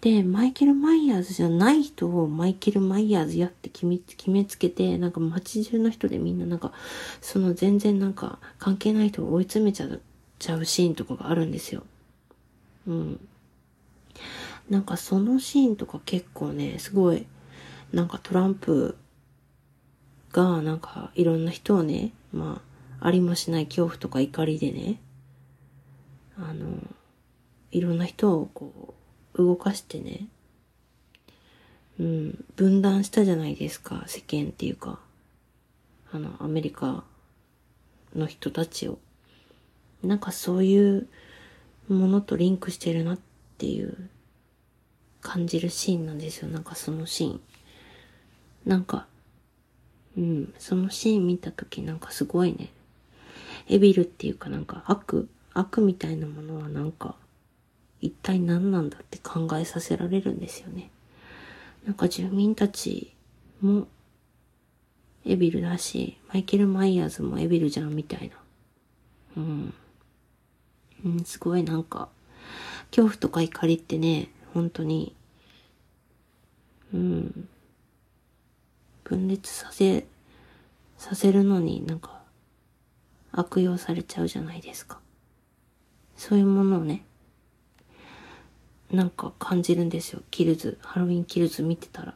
[0.00, 6.72] で、マイケル・マイヤーズじゃない人をマイケル・マイヤーズやって決め決めつけて、なんか街中の人でみんななんか、
[7.22, 10.00] その全然なんか関係ない人を追い詰めちゃう
[10.64, 11.84] シーンとかがあるんですよ。
[12.86, 13.20] うん。
[14.68, 17.26] なんかそのシーンとか結構ね、すごい、
[17.92, 18.96] なんかトランプ
[20.32, 22.62] がなんかいろんな人をね、ま
[23.00, 25.00] あ、ありもしない恐怖とか怒りでね、
[26.38, 26.78] あの、
[27.70, 28.94] いろんな人をこ
[29.34, 30.28] う、動かしてね、
[32.00, 34.98] うん、分断したじゃないですか、世間っていうか、
[36.12, 37.04] あの、アメリカ
[38.14, 38.98] の人たちを。
[40.02, 41.08] なんかそういう
[41.88, 43.18] ものとリンクしてるなっ
[43.58, 44.10] ていう
[45.24, 46.48] 感じるシーンなんですよ。
[46.48, 47.40] なんかそのシーン。
[48.66, 49.06] なんか、
[50.16, 52.70] うん、そのシーン見たときなんかすごいね、
[53.68, 57.16] エビルっていうかなんか悪、悪みたいなものはなんか、
[58.02, 60.90] 一体何なんだって考えさせられるんですよね。
[61.86, 63.14] なんか住民たち
[63.62, 63.88] も
[65.24, 68.36] エビルだし、マイケル・マイヤーズもエビルじゃんみたいな。
[69.38, 69.74] うん。
[71.06, 72.10] うん、すごいなんか、
[72.90, 75.14] 恐怖とか怒りってね、本当に、
[76.94, 77.48] うん、
[79.02, 80.06] 分裂させ、
[80.96, 82.22] させるのになんか、
[83.32, 85.00] 悪用されちゃうじゃないですか。
[86.16, 87.04] そういうものをね、
[88.92, 90.22] なんか感じるんですよ。
[90.30, 92.14] キルズ、ハロウィンキルズ見てたら。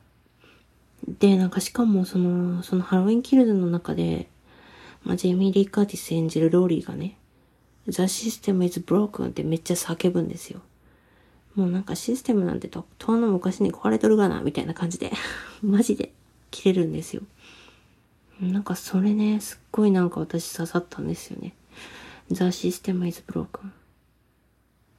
[1.07, 4.29] で、なんかしかもその、そのハロウィンキルズの中で、
[5.03, 7.19] まあ、ジェイミー・リー・カーティス演じるローリーがね、
[7.89, 10.61] The system is broken ってめっちゃ叫ぶんですよ。
[11.59, 15.11] もうなんかシステムなんてと、とうの昔に壊れとるがな、みたいな感じで、
[15.61, 16.13] マジで
[16.53, 17.23] 切れるんですよ。
[18.41, 21.55] なんかそれね、すっごいなんか私刺さったんですよね。
[22.31, 23.71] The system is broken.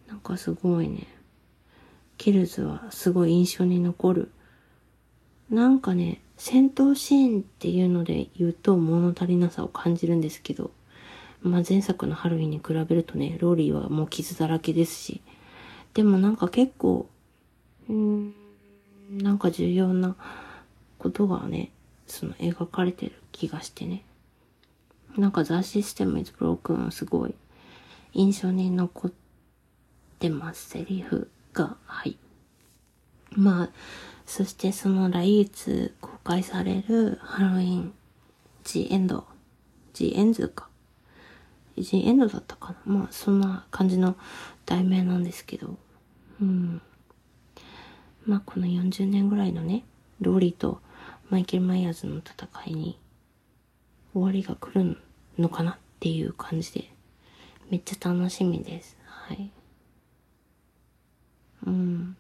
[0.10, 1.08] なんかすごいね。
[2.18, 4.32] キルズはすごい印象に残る。
[5.50, 10.72] なんかね、戦闘シーンっていうので言うと物足りなさを感じるんですけど、
[11.42, 15.22] まあ前作のハロウィンに比べるとね、ローリーはもう傷だらけですし、
[15.94, 17.10] でもなんか結構、
[17.90, 18.34] うーん、
[19.12, 20.16] なんか重要な
[20.98, 21.72] ことがね、
[22.08, 24.04] その描かれてる気がしてね。
[25.18, 27.36] なんかザ・システム・イズ・ブロークンすごい
[28.14, 29.12] 印象に残っ
[30.20, 31.78] てます、セリフが。
[31.86, 32.18] はい。
[33.32, 33.70] まあ、
[34.26, 37.94] そしてその来月公開されるハロウィン
[38.64, 39.26] G エンド、
[39.94, 40.68] G エンズか。
[41.78, 42.94] G エンドだったかな。
[42.94, 44.16] まあ、そんな感じの
[44.70, 45.80] 題名なんですけど。
[46.40, 46.80] うん。
[48.28, 49.84] まあ、この40年ぐらいのね、
[50.22, 50.80] ローリーと
[51.32, 53.00] マイケル・マイヤーズの戦いに
[54.14, 54.98] 終わりが来る
[55.40, 56.94] のかなっていう感じで、
[57.72, 58.96] めっちゃ楽しみです。
[59.08, 59.52] はい。
[61.66, 62.16] うん。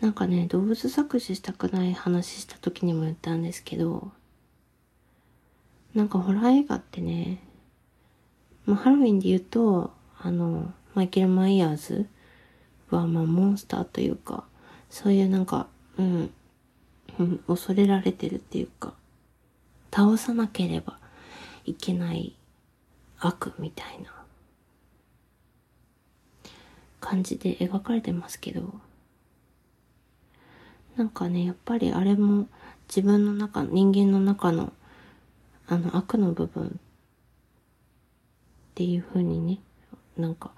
[0.00, 4.10] なんかね、動物搾取したくない話した時にも言ったんですけど、
[5.94, 7.44] なんかホラー映画ってね、
[8.66, 12.06] まあ、ハロウィンで言うと、あの、マイケル・マイヤーズ
[12.90, 14.44] は、まあ、モンスターというか、
[14.90, 16.30] そういうなんか、うん、
[17.18, 18.94] うん、恐れられてるっていうか、
[19.90, 20.98] 倒さなければ
[21.64, 22.36] いけない
[23.18, 24.12] 悪みたいな
[27.00, 28.74] 感じで描かれてますけど、
[30.96, 32.46] なんかね、やっぱりあれも
[32.88, 34.72] 自分の中、人間の中の
[35.68, 36.70] あの悪の部分っ
[38.74, 39.58] ていう風にね、
[40.16, 40.50] なんか、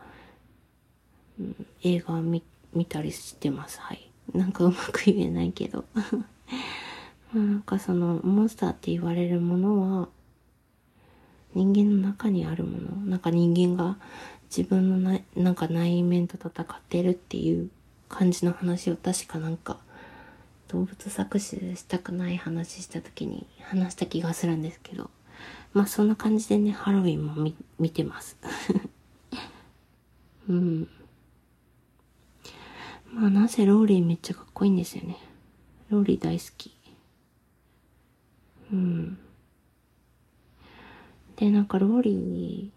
[1.38, 2.42] うん、映画見
[2.88, 3.81] たりしてます。
[3.81, 4.11] はい。
[4.33, 5.85] なんかうまく言えないけど。
[7.35, 10.09] なんかそのモンスターって言われるものは
[11.53, 13.07] 人間の中にあるもの。
[13.07, 13.99] なんか人間が
[14.57, 17.70] 自分のななんか内面と戦ってるっていう
[18.09, 19.79] 感じの話を確かなんか
[20.68, 25.11] 動物搾取したくない話した時に話した気がするんですけど。
[25.75, 28.37] まあそんな感じでね、ハロウィンも見てます。
[30.49, 30.88] うん。
[33.14, 35.16] まあなぜローリーめっちゃかっこいいんですよね。
[35.88, 36.74] ローリー大好き。
[38.72, 39.18] うん。
[41.37, 42.73] で、なんかローリ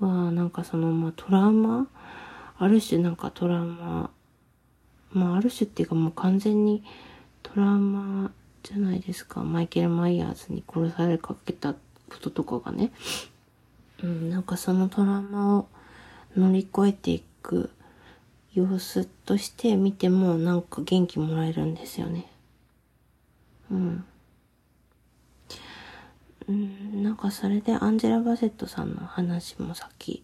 [0.00, 1.86] ーはなんかそのまあトラウマ？
[2.58, 4.10] ある種なんかトラウマ
[5.12, 6.82] まあある種っていうかもう完全に
[7.42, 8.32] トラウマ
[8.64, 9.44] じゃないですか。
[9.44, 11.78] マイケル・マイヤーズに殺されかけたこ
[12.20, 12.90] ととかがね。
[14.02, 15.68] うん、なんかそのトラウマを
[16.36, 17.70] 乗り越えていく
[18.54, 22.30] 様子として見てもなんか元気もらえるんですよね。
[23.70, 24.04] うん。
[26.46, 30.22] うん、なんかそれでアンジェラ・バセットさんの話もさっき、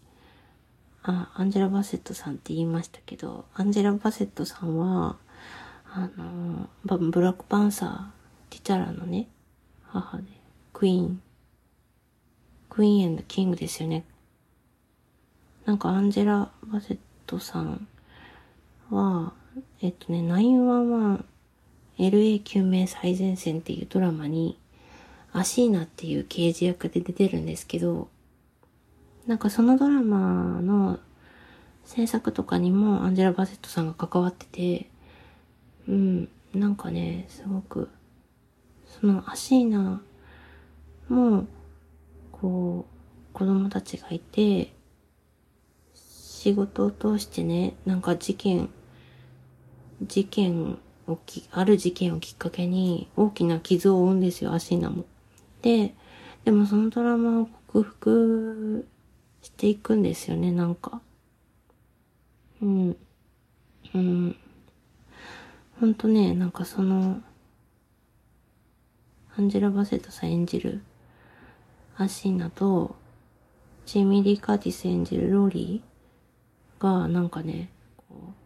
[1.03, 5.17] あ、アンジェラ・バセットさんって言いましたけど、アンジェラ・バセットさんは、
[5.85, 9.27] あの、ブラックパンサー、ティチャラのね、
[9.87, 10.23] 母で、
[10.71, 11.21] クイーン、
[12.69, 14.05] クイーンキングですよね。
[15.65, 17.87] なんかアンジェラ・バセットさん
[18.91, 19.33] は、
[19.81, 21.23] えっとね、911
[21.97, 24.57] LA 救命最前線っていうドラマに、
[25.33, 28.09] アシーナっていう刑事役で出てるんですけど、
[29.27, 30.99] なんかそのドラマの
[31.85, 34.89] 制作とかにもアンジェラ・バセットさんが関わってて、
[35.87, 37.89] うん、なんかね、すごく、
[38.99, 40.01] そのアシーナ
[41.07, 41.45] も、
[42.31, 44.73] こう、子供たちがいて、
[45.93, 48.69] 仕事を通してね、なんか事件、
[50.01, 50.77] 事件
[51.07, 55.05] をき、ある事件をきっかけに大きな傷を負うんですよ、アシーナも。
[55.61, 55.93] で、
[56.43, 58.87] でもそのドラマを克服
[59.41, 61.01] していくんですよね、なんか。
[62.61, 62.97] うん。
[63.93, 64.35] うん。
[65.79, 67.21] ほんとね、なんかその、
[69.37, 70.81] アンジェラ・バセットさん演じる
[71.97, 72.95] アシーナと、
[73.85, 78.40] ジェミリー・カーティス演じるローリーが、なんかね、こう、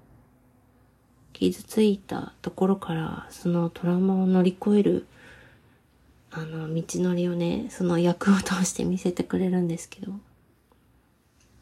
[1.40, 5.08] 傷ついたところから、そのトラウマを乗り越える
[6.38, 10.12] あの、道のりをね、その役を通して見せてくれるんですけど、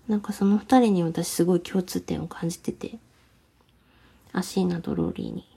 [0.08, 2.98] なんかその二人に私すごい共通点を感じてて、
[4.32, 5.48] アシーナとローリーに。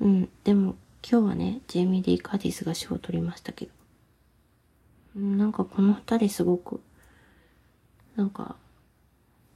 [0.00, 6.80] うん、でも今日はね、ジェイミー・リー・カーティスが賞を取りましたけど、なんかこの二人すごく、
[8.14, 8.54] なんか、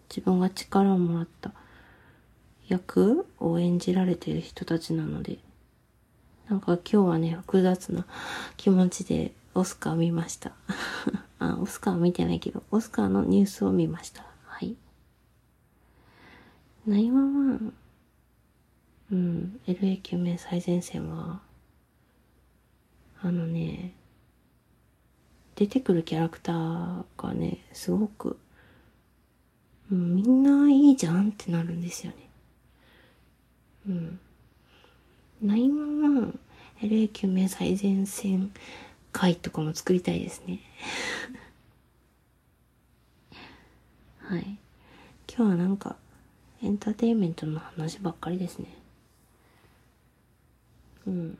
[0.08, 1.52] 自分が力をもらった
[2.68, 5.38] 役を演じられている人たちなので、
[6.48, 8.06] なんか今日はね、複雑な
[8.56, 10.52] 気持ちでオスカー見ました。
[11.38, 14.26] あ、オスカー見てないけど、オスカーのニュースを見ました。
[14.44, 14.76] はい。
[16.86, 17.72] 911、
[19.12, 21.40] うん、LA 救命最前線は、
[23.22, 23.92] あのね、
[25.56, 28.38] 出てくるキャラクターがね、すごく、
[29.90, 32.25] うん、みんないいじゃんってなるんですよね。
[33.88, 34.18] うん。
[35.42, 36.38] 911
[36.82, 38.52] LA 救命最前線
[39.12, 40.60] 会とかも作りたいですね。
[44.20, 44.58] はい。
[45.26, 45.96] 今日はなんか、
[46.62, 48.74] エンターテインメントの話ばっかりですね。
[51.06, 51.38] うん。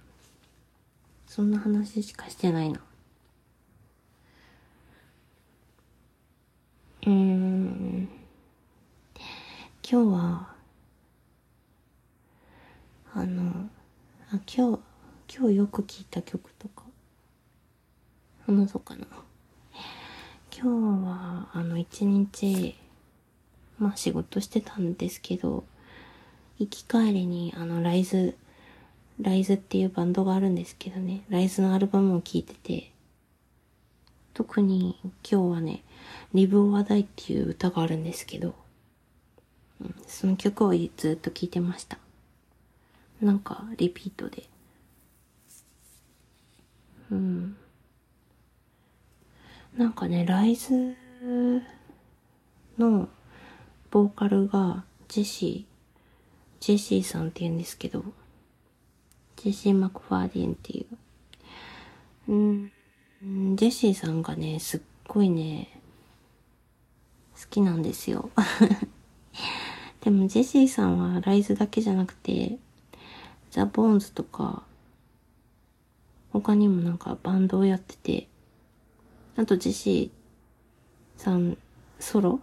[1.26, 2.80] そんな話しかしてないな。
[7.03, 8.09] うーん。
[9.82, 10.55] 今日は、
[13.18, 13.70] あの、
[14.30, 14.80] あ、今日、
[15.34, 16.82] 今日よく聴いた曲とか、
[18.44, 19.06] 話そうかな。
[20.54, 22.76] 今日は、あの、一日、
[23.78, 25.64] まあ仕事してたんですけど、
[26.58, 28.36] 行き帰りに、あの、ライズ、
[29.18, 32.92] ライズっていうバンドがあるんですけどね、ライズのアルバムを聴いてて、
[34.34, 35.84] 特に今日はね、
[36.34, 38.54] リブ・オア・ダイっていう歌があるんですけど、
[39.80, 41.96] うん、その曲をずっと聴いてました。
[43.20, 44.44] なんか、リピートで。
[47.10, 47.56] うん。
[49.76, 50.94] なんかね、ライズ
[52.78, 53.08] の
[53.90, 58.04] ボーカルがジェシー、ジェシーさんって言うんですけど、
[59.36, 62.32] ジェシー・マクファーディンっていう。
[62.32, 62.72] うん、
[63.56, 65.80] ジェシーさんがね、すっごいね、
[67.38, 68.30] 好きなんですよ。
[70.00, 72.58] でもジェシーさんはライズだけじゃなくて、
[73.57, 74.64] ザ・ボーンズとか、
[76.30, 78.28] 他にもなんかバンドをやってて、
[79.34, 81.57] あとジェシーさん
[81.98, 82.40] ソロ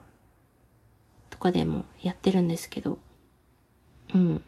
[1.30, 2.98] とかでもやってるんですけど、
[4.16, 4.42] うん。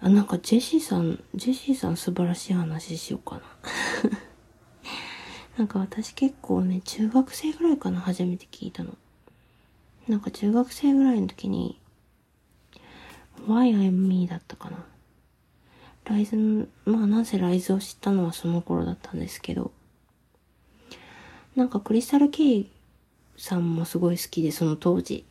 [0.00, 3.42] あ、なんかジェシーさん、ジェシーさん素晴らしい話しようかな。
[5.58, 8.96] なんか私結構ね、中学生ぐらいかな、初めて聞いたの。
[10.06, 11.81] なんか中学生ぐらいの時に、
[13.46, 14.84] Why I'm Me だったかな。
[16.04, 19.70] ライズまあなぜライズを知ったのはその頃だったんですけど、
[21.54, 22.66] なんかクリスタル K
[23.36, 25.24] さんもすごい好きで、その当時。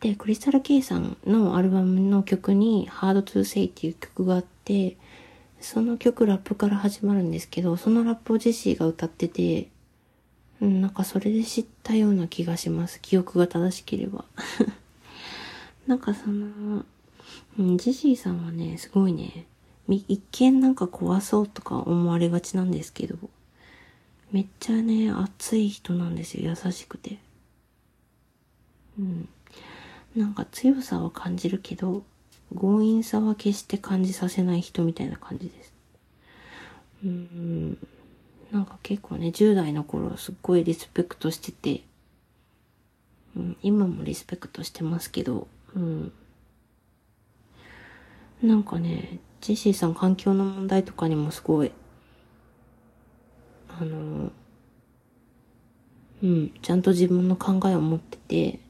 [0.00, 4.96] で、クリスタル K さんのアルバムの曲に Hard to Say っていう曲があって、
[5.60, 9.68] その曲ラップから始まるんですけど、そのラップをジェシーが歌ってて、
[10.60, 13.00] うん、なんかそれで知ったような気がします。
[13.00, 14.24] 記憶が正しければ。
[15.86, 16.84] なんかその、
[17.58, 19.46] うん、ジェシーさんはね、すごいね、
[19.88, 23.16] 一見なんか怖そうとか思われがちなんですけど、
[24.32, 27.18] めっちゃね、熱い人なんですよ、優しくて。
[28.98, 29.28] うん。
[30.14, 32.04] なんか強さは感じるけど、
[32.54, 35.72] 強引さは決して感じさせない人みたいな感じです。
[37.04, 37.78] うん。
[38.52, 41.82] なんか結構ね、10代の頃すっごいリスペクトしてて、
[43.36, 46.12] うん、今もリスペクトしてますけど、うん。
[48.42, 51.72] なんかね、ジェシーさん環境の問題とかにもすごい、
[53.68, 54.32] あの、
[56.22, 58.60] うん、ちゃんと自分の考えを持ってて、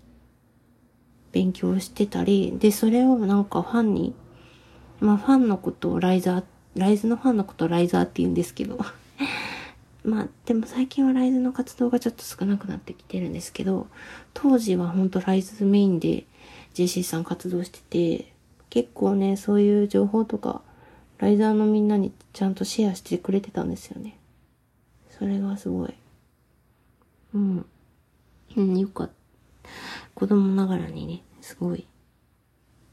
[1.33, 4.15] 勉強してたり、で、それをなんかファンに、
[5.01, 6.45] まあファンのことをライザー、
[6.77, 8.79] ライズのファンのことをライザーって言うんですけど、
[10.05, 13.87] まあでも最近はライズの活動がちょっと少なくなってきてるんですけど、
[14.35, 16.27] 当時はほんとライズメインで
[16.75, 18.33] ジェシーさん活動してて、
[18.71, 20.63] 結構ね、そういう情報とか、
[21.19, 24.17] ライザーのみんなにちゃんとシェアしてくれてたんですよね。
[25.11, 25.95] それがすごい。
[27.35, 27.67] うん。
[28.57, 29.15] うん、よかった。
[30.15, 31.87] 子供ながらにね、すごい、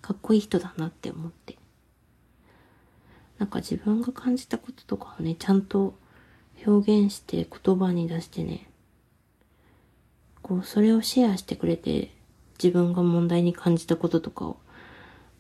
[0.02, 1.58] かっこいい人だなって思って。
[3.38, 5.94] なんか自分が感じたこととかをね、ちゃんと
[6.66, 8.68] 表現して言葉に出してね、
[10.42, 12.12] こう、それをシェアしてくれて、
[12.62, 14.58] 自分が問題に感じたこととかを。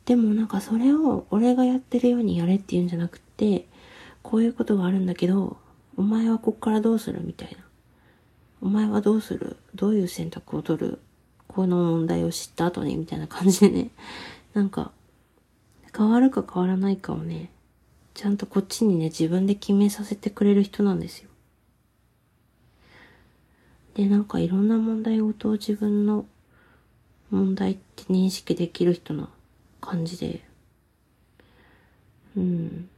[0.07, 3.67] でもなんかそれを俺がやってるようにやれって言うんじゃなくて、
[4.23, 5.57] こういうことがあるんだけど、
[5.97, 7.57] お前はこっからどうするみたいな。
[8.61, 9.57] お前はどうする？
[9.75, 10.99] どういう選択を取る？
[11.49, 13.89] この問題を知った後にみたいな感じでね、
[14.55, 14.91] なんか、
[15.95, 17.51] 変わるか変わらないかをね、
[18.13, 21.29] ちゃんとこっちにね、自分で決めさせてくれる人なんですよ。
[23.95, 26.25] で、なんかいろんな問題ごとを自分の
[27.29, 29.29] 問題って認識できる人な
[29.81, 30.43] 感じで、
[32.35, 32.89] うん。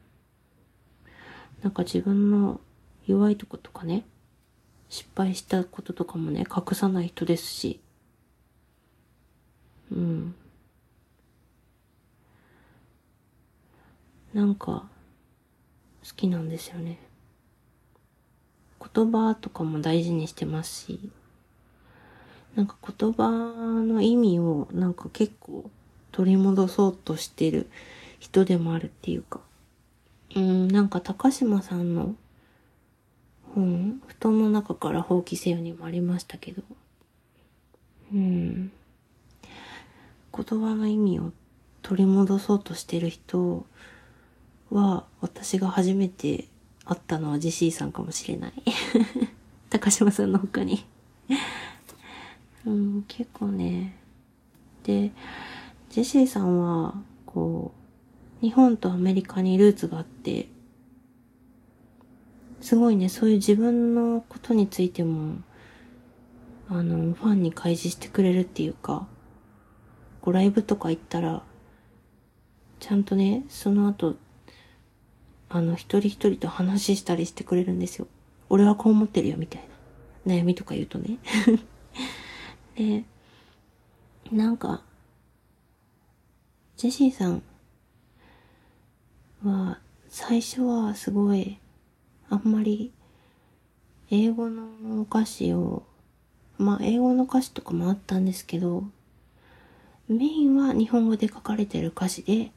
[1.61, 2.61] なんか自分の
[3.05, 4.05] 弱いとことかね、
[4.89, 7.80] 失敗したこととかもね、隠さない人ですし、
[9.91, 10.36] うん。
[14.34, 14.88] なんか、
[16.07, 16.99] 好きなんですよね。
[18.93, 21.11] 言葉とかも大事にしてますし、
[22.55, 25.69] なんか言葉の意味をなんか結構
[26.12, 27.70] 取り戻そうとしてる
[28.20, 29.39] 人でもあるっていうか、
[30.36, 32.16] うん、なんか高島さんの
[33.55, 36.62] 本、布団の中から放棄せよにもありましたけど、
[38.14, 38.72] うん、
[40.36, 41.32] 言葉の意味を
[41.82, 43.66] 取り戻そうとしてる人
[44.72, 46.45] は、私が初めて
[46.86, 48.53] 会ったのはジシーさんかもしれない。
[49.70, 50.86] 高島さんの他に
[52.66, 53.95] うん、結構ね。
[54.84, 55.12] で、
[55.89, 56.93] ジェシーさんは、
[57.25, 57.73] こ
[58.41, 60.47] う、日本とアメリカにルーツがあって、
[62.61, 65.37] すごいね、そういう自分のことについても、
[66.69, 69.07] あの、ファンに開示してくれるっていうか、
[70.21, 71.41] こうライブとか行ったら、
[72.79, 74.15] ちゃんとね、その後、
[75.49, 78.07] あの、一人一人と話したりしてくれるんですよ。
[78.49, 79.67] 俺はこう思ってるよ、みたい
[80.25, 80.35] な。
[80.35, 81.17] 悩みとか言うとね。
[82.77, 83.03] で、
[84.31, 84.83] なんか、
[86.80, 87.43] ジェシーさん
[89.43, 91.59] は、最初はすごい、
[92.30, 92.93] あんまり、
[94.09, 95.84] 英語の歌詞を、
[96.57, 98.86] まあ、英語の歌詞とかもあったんですけど、
[100.07, 102.53] メインは日本語で書かれてる歌詞で、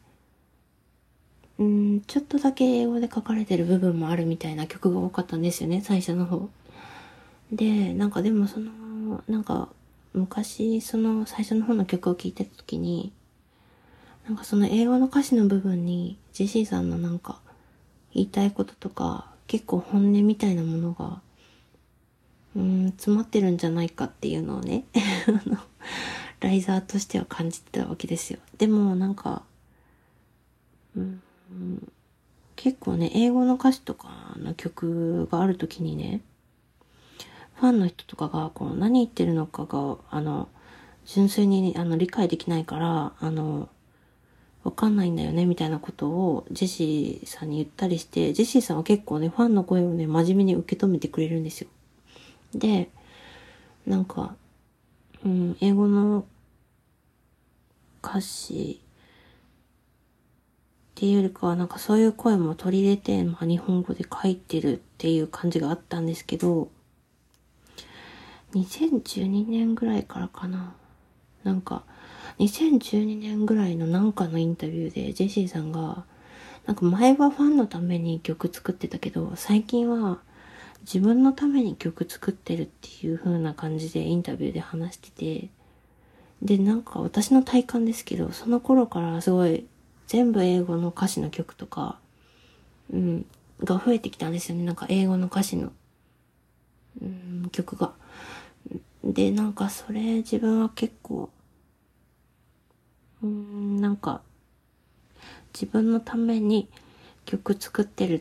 [1.59, 6.49] うん、ちょっとだけ英語で書かれてる部分もあるみたいな曲が多かったんですよね、最初の方。
[7.51, 8.71] で、なんかでもその、
[9.27, 9.69] なんか、
[10.13, 13.13] 昔、その最初の方の曲を聴いてた時に、
[14.27, 17.41] なんかその英語の歌詞の部分に、ジェシーさんのなんか、
[18.15, 21.21] 言いたいこととか、結構本音みたいなものが、
[22.55, 24.85] うん、詰まってるんじゃないかっていうのをね、
[26.41, 28.39] ライザーとしては感じてたわけですよ。
[28.59, 29.43] でもなんか、
[30.97, 31.23] うん、
[32.57, 36.21] 結構ね、英語の歌詞とかの曲がある時にね、
[37.57, 40.49] ファンの人とかがこう何言ってるのかが、あの、
[41.07, 43.69] 純粋にあの理解できないから、あの、
[44.65, 51.69] わかんないんだよね、みたいなことをジェシーさんに言ったりして、ジェシーさんは結構ね、ファンの声をね、真面目に受け止めてくれるんですよ。
[52.55, 52.91] で、
[53.87, 54.37] なんか、
[55.25, 56.25] うん、英語の
[58.03, 58.81] 歌詞
[60.91, 66.71] っていうよりかはなんかそういう声も取り入れて、まあ日本語で書いてるっていう感じがあったんですけど、
[68.55, 70.75] 2012年ぐらいからかな。
[71.43, 71.85] なんか、
[72.39, 76.05] 2012年ぐらいのなんかのインタビューでジェシーさんが、
[76.67, 80.21] なんか前はファンのために曲作ってたけど、最近は
[80.83, 85.49] 自分のために曲作ってるっていう風な感じでインタビューで話してて、
[86.43, 89.67] で、なんか私の体感ですけど、その頃からすごい
[90.09, 91.99] 全部英語の歌詞の曲とか、
[92.93, 93.27] うん、
[93.65, 94.65] が増えてきたんですよね。
[94.65, 95.73] なんか英語の歌詞の、
[97.01, 97.93] うん、曲が。
[99.05, 101.31] で、なんかそれ自分は結構、
[103.23, 104.23] うん、なんか、
[105.55, 106.69] 自分のために
[107.25, 108.19] 曲作ってるっ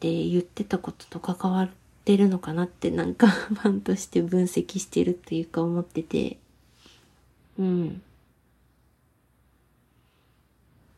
[0.00, 1.70] て言ってたことと関わっ
[2.04, 6.38] てるのかなってなんか ファンとして分析してるっていうか思ってて、
[7.58, 8.02] うん。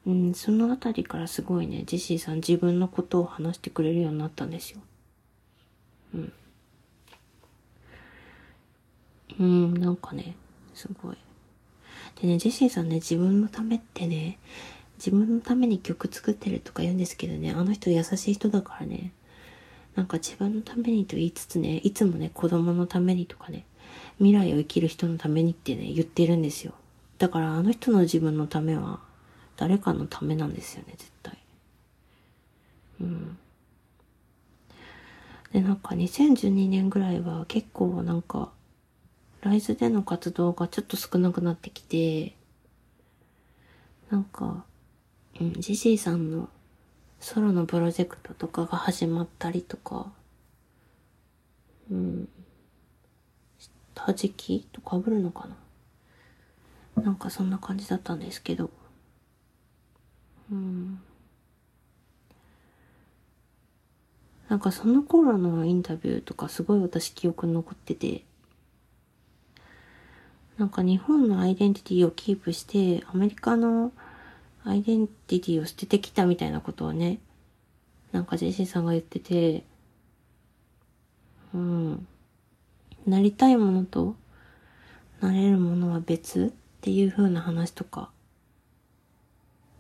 [0.07, 4.81] うん、そのあたりからすごいね、ジェシーさん自分のことを話してくれるようになったんですよ。
[6.15, 6.33] うん。
[9.39, 10.37] うん、なんかね、
[10.75, 11.17] すごい。
[12.21, 14.39] でね、ジェシーさんね、自分のためってね、
[14.99, 19.13] 自分のために曲作ってるとか言うんですけどね、あの人優しい人だからね、
[19.95, 23.65] なんか自分のためにと言いつつね、いつもね、子供のためにとかね、
[24.19, 26.73] 未来を生きる人のためにってね、言ってるんですよ。
[27.19, 29.01] だからあの人の自分のためは、
[29.57, 31.39] 誰かのためなんですよね、絶対。
[33.01, 33.39] うん。
[35.53, 38.51] で、なんか2012年ぐらいは結構なんか、
[39.47, 42.35] ライズでの活動がちょっと少なくなってきて、
[44.11, 44.65] なんか、
[45.41, 46.49] うん、ジジイさんの
[47.21, 50.13] ソロのプロジェクトとかが始まったりとか、
[51.91, 52.29] うん、
[53.59, 55.49] した時期と被るのか
[56.97, 57.03] な？
[57.03, 58.71] なんかそんな感じだったんですけど、
[60.53, 61.01] うん。
[64.49, 68.26] なんかその頃のインタビューとかすごい私記憶に残ってて、
[70.59, 73.93] なんか日本のアイデンティティをキープして、アメリカの
[74.65, 77.19] アイデンティティを捨ててきたみたいなことをね、
[78.13, 79.65] なんかジェシーさんが言ってて、
[81.53, 82.07] うん。
[83.07, 84.17] なりたいものと、
[85.21, 86.51] なれるものは別っ
[86.81, 88.11] ていう風な話とか、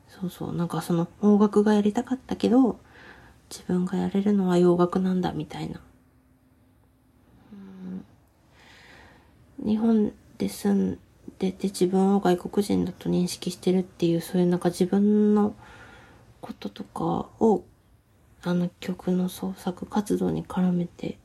[0.09, 2.79] そうそう、なんかその方角がやりたかったけど、
[3.51, 5.81] 自分がやれるのは洋楽なんだみたいな。
[9.59, 10.99] 日本で住ん
[11.39, 15.55] でて自分を外国人だと認識してるっていうそういうなんか自分の
[16.41, 17.65] こととかを
[18.43, 21.19] あの曲の創作活動に絡めて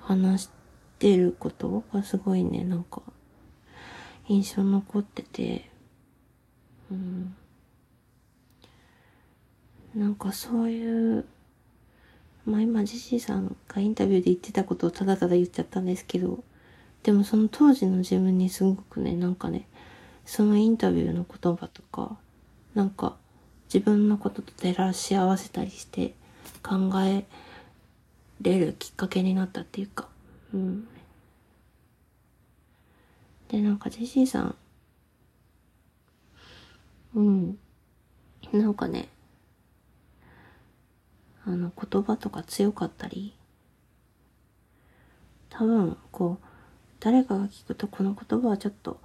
[0.00, 0.50] 話し
[0.98, 3.02] てることがすごいねなんか
[4.28, 5.70] 印象残ってて。
[6.90, 7.34] うん。
[9.94, 11.24] なんかそういう
[12.44, 16.44] まあ今ジシーさんがインタビューで言ってたことをただただ言っちゃったんですけど。
[17.06, 19.68] でもその当時の自分にすごくね、なんかね、
[20.24, 22.16] そのインタビューの言葉とか、
[22.74, 23.16] なんか
[23.72, 26.14] 自分のことと照らし合わせたりして
[26.64, 27.24] 考え
[28.40, 30.08] れるきっかけになったっていうか、
[30.52, 30.88] うん。
[33.50, 34.56] で、なんかジェシーさん、
[37.14, 37.58] うん。
[38.52, 39.06] なんかね、
[41.44, 43.32] あの言葉とか強かったり、
[45.50, 46.45] 多分、こう、
[47.00, 49.00] 誰かが聞くとこの言葉はちょっと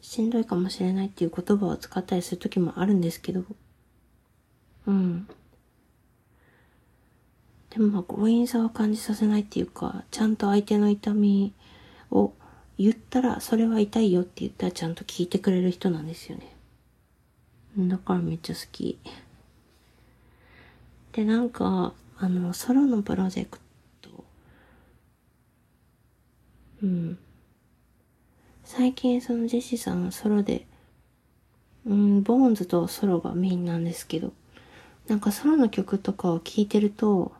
[0.00, 3.44] しんどいかもしれないっていう言葉を使ったりする時もあるんですけど、
[4.86, 5.28] うん。
[7.70, 11.54] でもまあ強引さは感じさせないっていうか、ちゃんと相手の痛み
[12.10, 12.32] を
[12.78, 16.54] 言ったら、それは痛いよって言ったらちゃんと聞いてくれる人なんですよね。
[17.78, 18.98] だからめっちゃ好き。
[21.12, 23.58] で、なんか、あの、ソロのプロジェク
[26.82, 27.18] うん。
[28.64, 30.66] 最近そのジェシーさんはソロで、
[31.86, 34.32] うん、ボーンズとソロがメインなんですけど、
[35.08, 37.32] なんかソロの曲とかを聴いてると、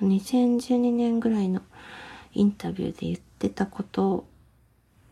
[0.00, 1.62] 2012年ぐらいの
[2.32, 4.26] インタビューで言ってたこと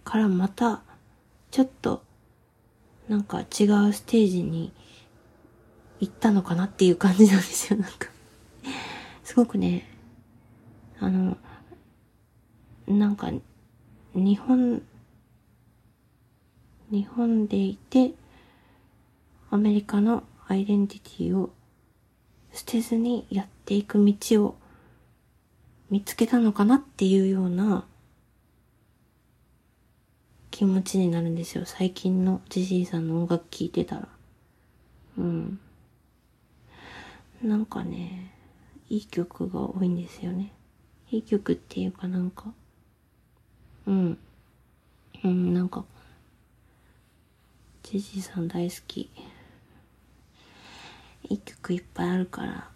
[0.05, 0.83] からまた、
[1.51, 2.03] ちょっと、
[3.09, 3.47] なんか違う
[3.93, 4.73] ステージに
[5.99, 8.09] 行ったのかなっていう感じなんですよ、なんか
[9.25, 9.89] すごくね、
[10.99, 11.37] あの、
[12.99, 13.31] なんか、
[14.15, 14.83] 日本、
[16.91, 18.13] 日本でいて、
[19.51, 21.51] アメリカのアイデンティティを
[22.53, 24.57] 捨てずにやっていく道を
[25.91, 27.85] 見つけたのかなっていうような
[30.51, 31.65] 気持ちになるんですよ。
[31.67, 34.09] 最近のジジイさんの音楽聴いてたら。
[35.19, 35.61] うん。
[37.43, 38.35] なんかね、
[38.89, 40.53] いい曲が多いんですよね。
[41.11, 42.53] いい曲っていうかなんか、
[43.87, 44.19] うん。
[45.25, 45.85] うん、なんか、
[47.83, 49.11] ジジさん大好き。
[51.29, 52.71] いい曲いっぱいあるから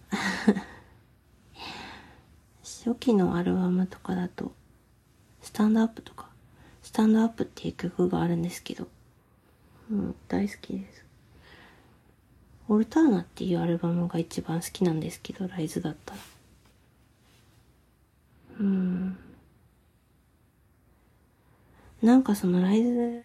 [2.62, 4.52] 初期のアルバムとかだと、
[5.42, 6.28] スタンドアップとか、
[6.82, 8.86] スタンドアップっていう曲があるんですけど、
[9.90, 11.04] うん、大好きです。
[12.68, 16.20] オルターナっていうアルバムが一番好きなんですけど、ライズだったら。
[18.60, 19.18] うん。
[22.04, 23.24] なんかそのライズ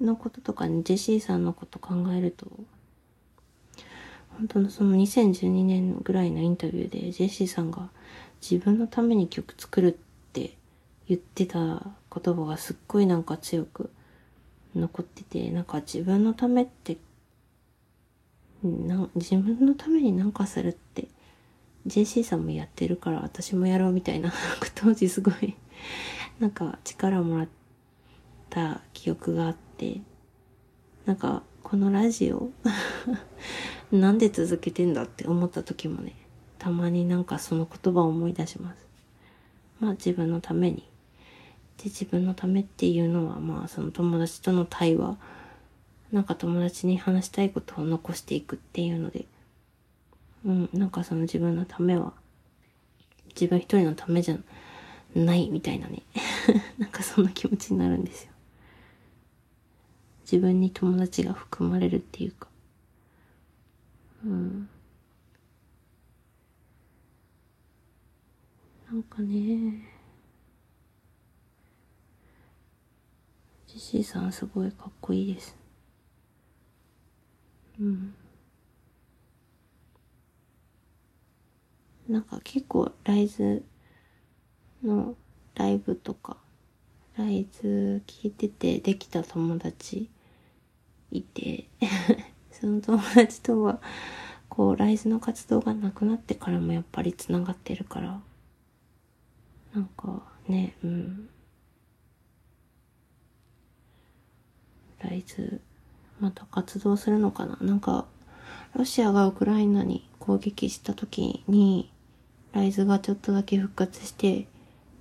[0.00, 2.46] のこととかにジェシーさんのこと考えると、
[4.30, 7.88] 本当のその2012年ぐらいのインタビューでジェシーさんが
[8.42, 9.92] 自分のために曲作るっ
[10.32, 10.56] て
[11.08, 11.58] 言ってた
[12.12, 13.90] 言葉がすっごいなんか強く
[14.74, 16.96] 残ってて、なんか自分のためって
[18.64, 21.06] な自分のために何かするって
[21.86, 24.32] JC さんもやってるから私もやろうみたいな
[24.74, 25.54] 当時すごい
[26.40, 27.59] なんか力もらって
[28.50, 30.00] た記憶があって
[31.06, 32.50] なんかこのラジオ
[33.92, 36.14] なんで続けてんだって思った時もね
[36.58, 38.86] たまになんかその言葉を思い出します
[39.78, 40.88] まあ自分のために
[41.78, 45.16] で自分のためっていうのはまあその友達との対話
[46.12, 49.26] なんか友達に話したいことを残していくっていうので、
[50.44, 52.12] うん、なんかその自分のためは、
[53.28, 54.38] 自分一人のためじゃ
[55.14, 56.02] ないみたいなね。
[56.78, 58.29] なんかそんな気持ちになるんですよ。
[60.30, 62.46] 自分に友達が含まれるっていうか。
[64.24, 64.68] うん。
[68.88, 69.88] なんかね、
[73.66, 75.56] ジェシーさんすごいかっこいいです。
[77.80, 78.14] うん。
[82.08, 83.64] なんか結構ライズ
[84.84, 85.16] の
[85.56, 86.36] ライブとか、
[87.16, 90.08] ライズ聞いててできた友達
[91.10, 91.68] いて
[92.52, 93.80] その友達とは、
[94.48, 98.20] こう、ライズの活動がなくなってからもやっぱり繋がってるから、
[99.74, 101.28] なんかね、うん。
[104.98, 105.60] ライズ
[106.20, 107.56] また活動するのかな？
[107.60, 108.06] なんか、
[108.74, 111.90] ロシアがウクライナに攻撃した時に、
[112.52, 114.46] ライズがちょっとだけ復活して、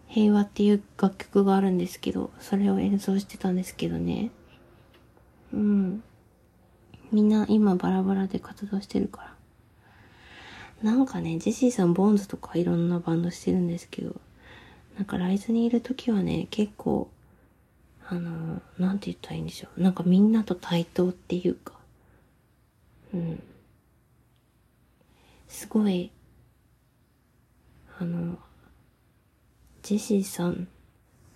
[0.07, 4.31] 平和っていう楽曲があるんですけど、それを演奏してたんですけどね。
[5.53, 6.03] うん。
[7.11, 9.21] みんな今バラバラで活動してるか
[10.83, 10.91] ら。
[10.91, 14.15] なんかね、ジェシーさん、ボーンズとかいろんなバンドしてるんですけど、
[14.95, 17.09] なんかライズにいる時はね、結構、
[18.07, 19.81] あの、なんて言ったらいいんでしょう。
[19.81, 21.73] なんかみんなと対等っていうか、
[23.13, 23.43] うん。
[25.47, 26.11] すごい、
[27.99, 28.37] あの、
[29.81, 30.67] ジェシーさん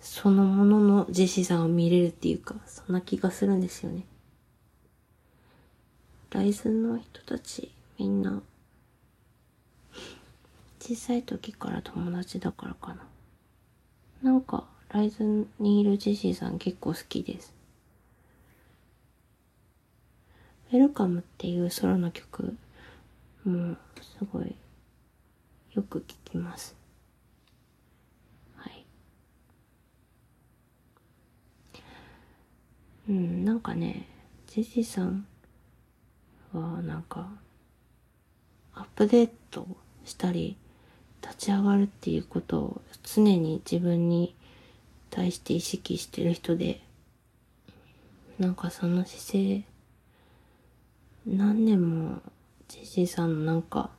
[0.04, 4.04] そのもののジェシーさんを見れるっていうか、そんな気がするんですよね。
[6.30, 8.42] ライズの人たち、みんな、
[10.78, 13.06] 小さい時から友達だからかな。
[14.22, 17.54] なんか、ライズにいるジェシーさん結構好きです。
[20.70, 22.58] ウェルカムっていうソロの曲
[23.44, 24.54] もすごい
[25.72, 26.76] よく聴きます。
[28.56, 28.84] はい。
[33.08, 34.06] うん、なんかね、
[34.46, 35.26] ジェシーさん
[36.52, 37.28] はなんか
[38.74, 39.66] アップデート
[40.04, 40.56] したり
[41.22, 44.34] 立ち上がるっていうことを常に自分に
[45.10, 46.80] 対して意識してる人で、
[48.38, 49.64] なんかその姿勢、
[51.26, 52.22] 何年も
[52.68, 53.90] ジェシーさんのなんか、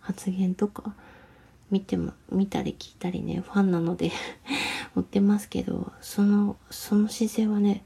[0.00, 0.94] 発言とか
[1.70, 4.10] 見ても、見たり聞いたりね、ファンなので
[4.98, 7.84] 追ってますけど、その、その姿勢はね、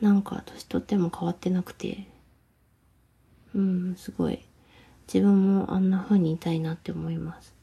[0.00, 2.08] なんか年とっても変わってなくて、
[3.54, 4.44] うん、すごい、
[5.06, 7.54] 自分もあんな風にいたいなって思います。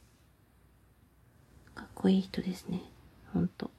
[1.73, 2.81] かっこいい人ですね。
[3.33, 3.71] ほんと。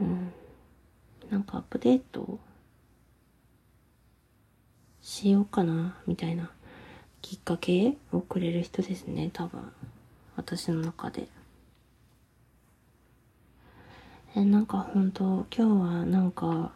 [0.00, 0.32] うん。
[1.28, 2.38] なんかアップデート
[5.00, 6.52] しようかな、みたいな
[7.22, 9.72] きっかけをくれる人ですね、多分。
[10.36, 11.28] 私の中で。
[14.34, 16.72] え、なんかほんと、今日はなんか、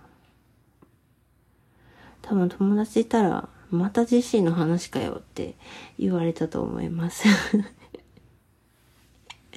[2.23, 5.55] 多分友達いたらまたジェシーの話かよって
[5.99, 7.25] 言われたと思います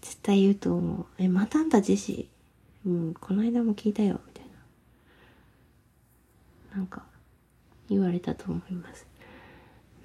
[0.00, 1.06] 絶対言うと思う。
[1.18, 2.88] え、またあんたジェシー？
[2.88, 4.44] うん、この間も聞いたよ、みたい
[6.70, 6.76] な。
[6.78, 7.04] なんか、
[7.88, 9.06] 言われたと思います。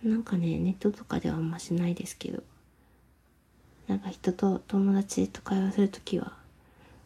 [0.03, 2.43] なんかね、ネットとかではあんましないですけど、
[3.87, 6.33] なんか人と友達と会話するときは、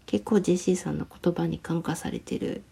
[0.08, 2.64] 結構ジェシーさんの言葉に感化されてる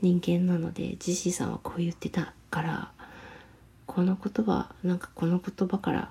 [0.00, 2.92] 人間なので、ジェシーさんはこう言ってたから、
[3.84, 6.10] この言葉、なんかこの言葉から、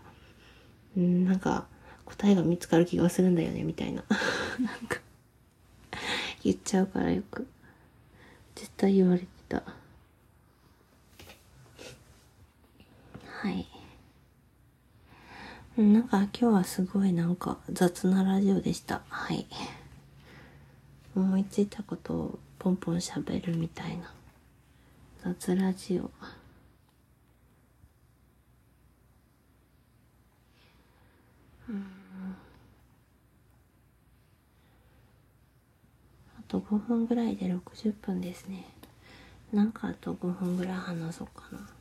[0.99, 1.66] んなんか
[2.05, 4.03] 答えが見つかる気がするんだよね、みたいな。
[4.59, 4.99] なんか、
[6.43, 7.47] 言っちゃうからよく。
[8.53, 9.63] 絶対言われてた。
[13.45, 13.67] はい。
[15.77, 19.03] なんか今日はすごいなんか雑なラジオでした。
[19.07, 19.45] はい。
[21.15, 24.11] 思いついたことをポンポン喋るみたいな。
[25.23, 26.09] 雑ラジオ。
[26.09, 26.31] あ
[36.47, 38.65] と5分ぐらいで60分ですね。
[39.53, 41.74] なんかあと5分ぐらい話そうかな。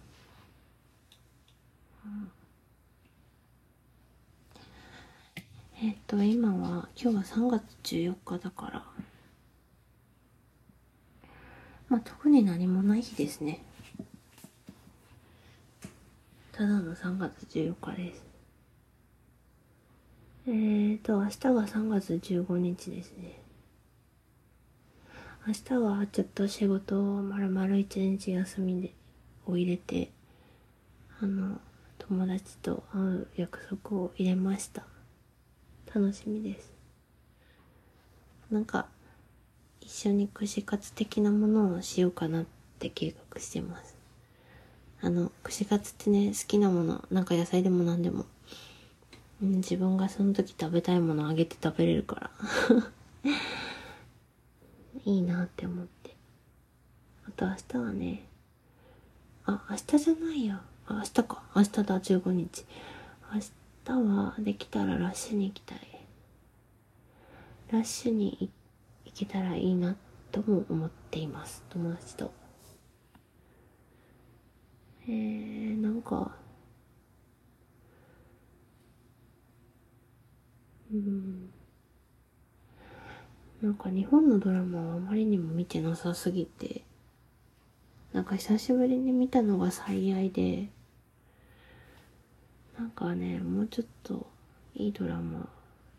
[5.83, 8.85] えっと、今は、今日は3月14日だから、
[11.89, 13.63] まあ、特に何もない日ですね。
[16.53, 18.25] ただの3月14日です。
[20.47, 23.41] えーと、明日が3月15日ですね。
[25.47, 28.95] 明日はちょっと仕事を丸々一日休みで、
[29.47, 30.11] を入れて、
[31.21, 31.61] あの、
[32.07, 34.85] 友達と会う約束を入れました。
[35.87, 36.71] 楽しみです。
[38.51, 38.87] なんか、
[39.81, 42.45] 一緒に串カツ的なものをしようかなっ
[42.79, 43.97] て計画してます。
[45.01, 48.27] あの、串カツってね、好きなもの、なんか野菜でも何でも、
[49.43, 52.31] うん、自分がその時食べたいものをあげて食べれるから。
[55.07, 56.15] いいなって思って。
[57.27, 58.27] あと明日はね、
[59.47, 60.63] あ、明日じゃないや。
[60.89, 61.43] 明日か。
[61.57, 62.67] 明日だ、15日。
[63.33, 63.41] 明
[63.85, 65.79] 日はできたらラッシュに行きたい。
[67.71, 68.51] ラッシュに
[69.05, 69.97] 行けたらいいな
[70.31, 71.65] とも思っています。
[71.71, 72.33] 友達と。
[75.07, 76.37] えー、なんか、
[80.93, 81.51] うん。
[83.63, 86.85] なんか日本のドラマはあまりにも見てなさすぎて、
[88.13, 90.69] なんか久しぶりに見たのが最愛で、
[92.79, 94.27] なんかね、もうちょっと
[94.75, 95.49] いいドラマ、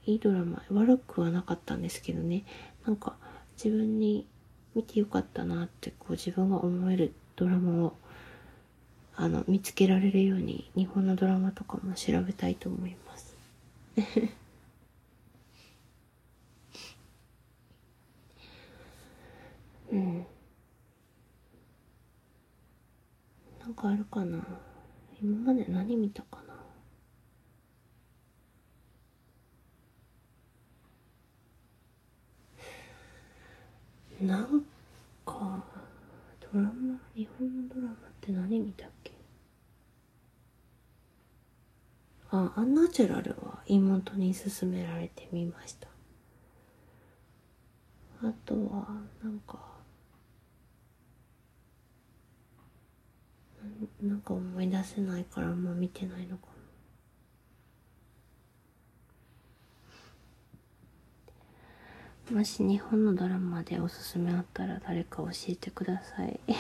[0.06, 2.44] いいドラマ、悪くはなかったんですけどね、
[2.86, 3.16] なんか
[3.56, 4.28] 自分に
[4.76, 7.94] 見てよかったなってこう自分が思えるドラマを
[9.16, 13.38] あの見つけられるように日本のドラマとかも調べたいと思います。
[19.92, 20.26] うん。
[23.62, 24.46] なんかあるかな
[25.22, 26.45] 今まで何見たかな
[34.22, 34.66] なん
[35.26, 35.64] か、
[36.54, 39.12] ドラマ、日本のドラマって何見たっけ？
[42.32, 45.88] あ、アンナチュラルは妹に勧められてみました。
[48.24, 48.88] あとは、
[49.22, 49.60] なんか、
[54.02, 56.48] なんか思い出せないからあんま見てないのか
[62.32, 66.40] もし日本のドラマでおすすめあったら誰か教えてください。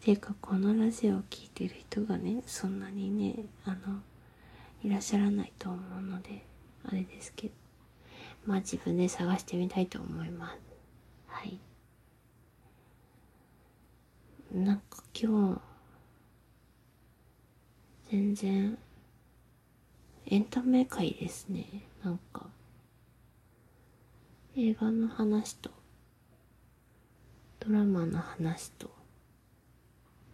[0.00, 4.02] ていうかこのラジオを聴いてる人がね、そんなにね、あの、
[4.82, 6.44] いらっしゃらないと思うので、
[6.84, 7.54] あれですけど。
[8.44, 10.58] まあ自分で探してみたいと思います。
[11.26, 11.58] はい。
[14.52, 15.60] なんか今日、
[18.10, 18.78] 全然、
[20.26, 21.84] エンタメ界ですね。
[22.02, 22.48] なんか、
[24.60, 25.70] 映画の話と、
[27.60, 28.90] ドラマの話と、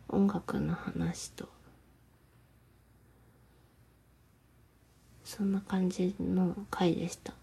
[0.08, 1.46] 音楽の話と、
[5.24, 7.34] そんな感じの回でした。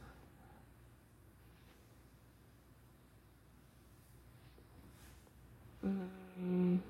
[5.84, 6.82] うん。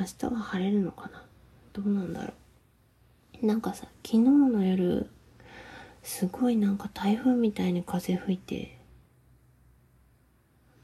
[0.00, 1.22] 明日は晴れるのかな？
[1.74, 2.32] どうなんだろ
[3.42, 3.46] う？
[3.46, 5.10] なんかさ昨日の夜
[6.02, 8.78] すごいなんか台風みたいに風吹いて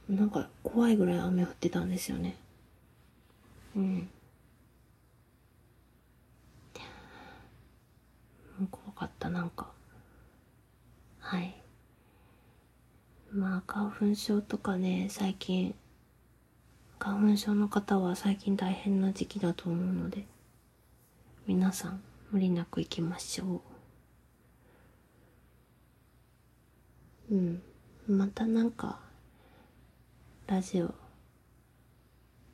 [0.09, 2.37] なんか怖いぐらい雨降ってたんですよね。
[3.77, 4.09] うん。
[8.71, 9.71] 怖かったなんか。
[11.21, 11.55] はい。
[13.31, 15.75] まあ花粉症とかね最近
[16.99, 20.25] 花粉症の方は最近大変な時期だと思うので
[21.47, 23.68] 皆さん無理なく行きましょう。
[27.31, 27.63] うん
[28.09, 28.99] またなんか
[30.47, 30.95] ラジオ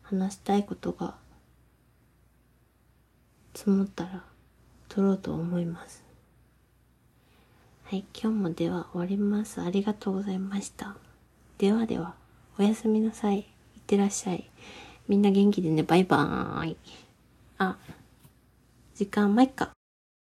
[0.02, 1.14] 話したいことが
[3.54, 4.24] 積もったら
[4.88, 6.04] 撮ろうと思います
[7.84, 9.60] はい、今日もでは終わります。
[9.60, 10.96] ありがとうございました。
[11.58, 12.14] ではでは、
[12.58, 13.40] おやすみなさい。
[13.40, 13.44] いっ
[13.86, 14.50] てらっしゃい。
[15.06, 16.76] みんな元気でね、バイバーイ。
[17.58, 17.76] あ、
[18.94, 19.70] 時間まいっか。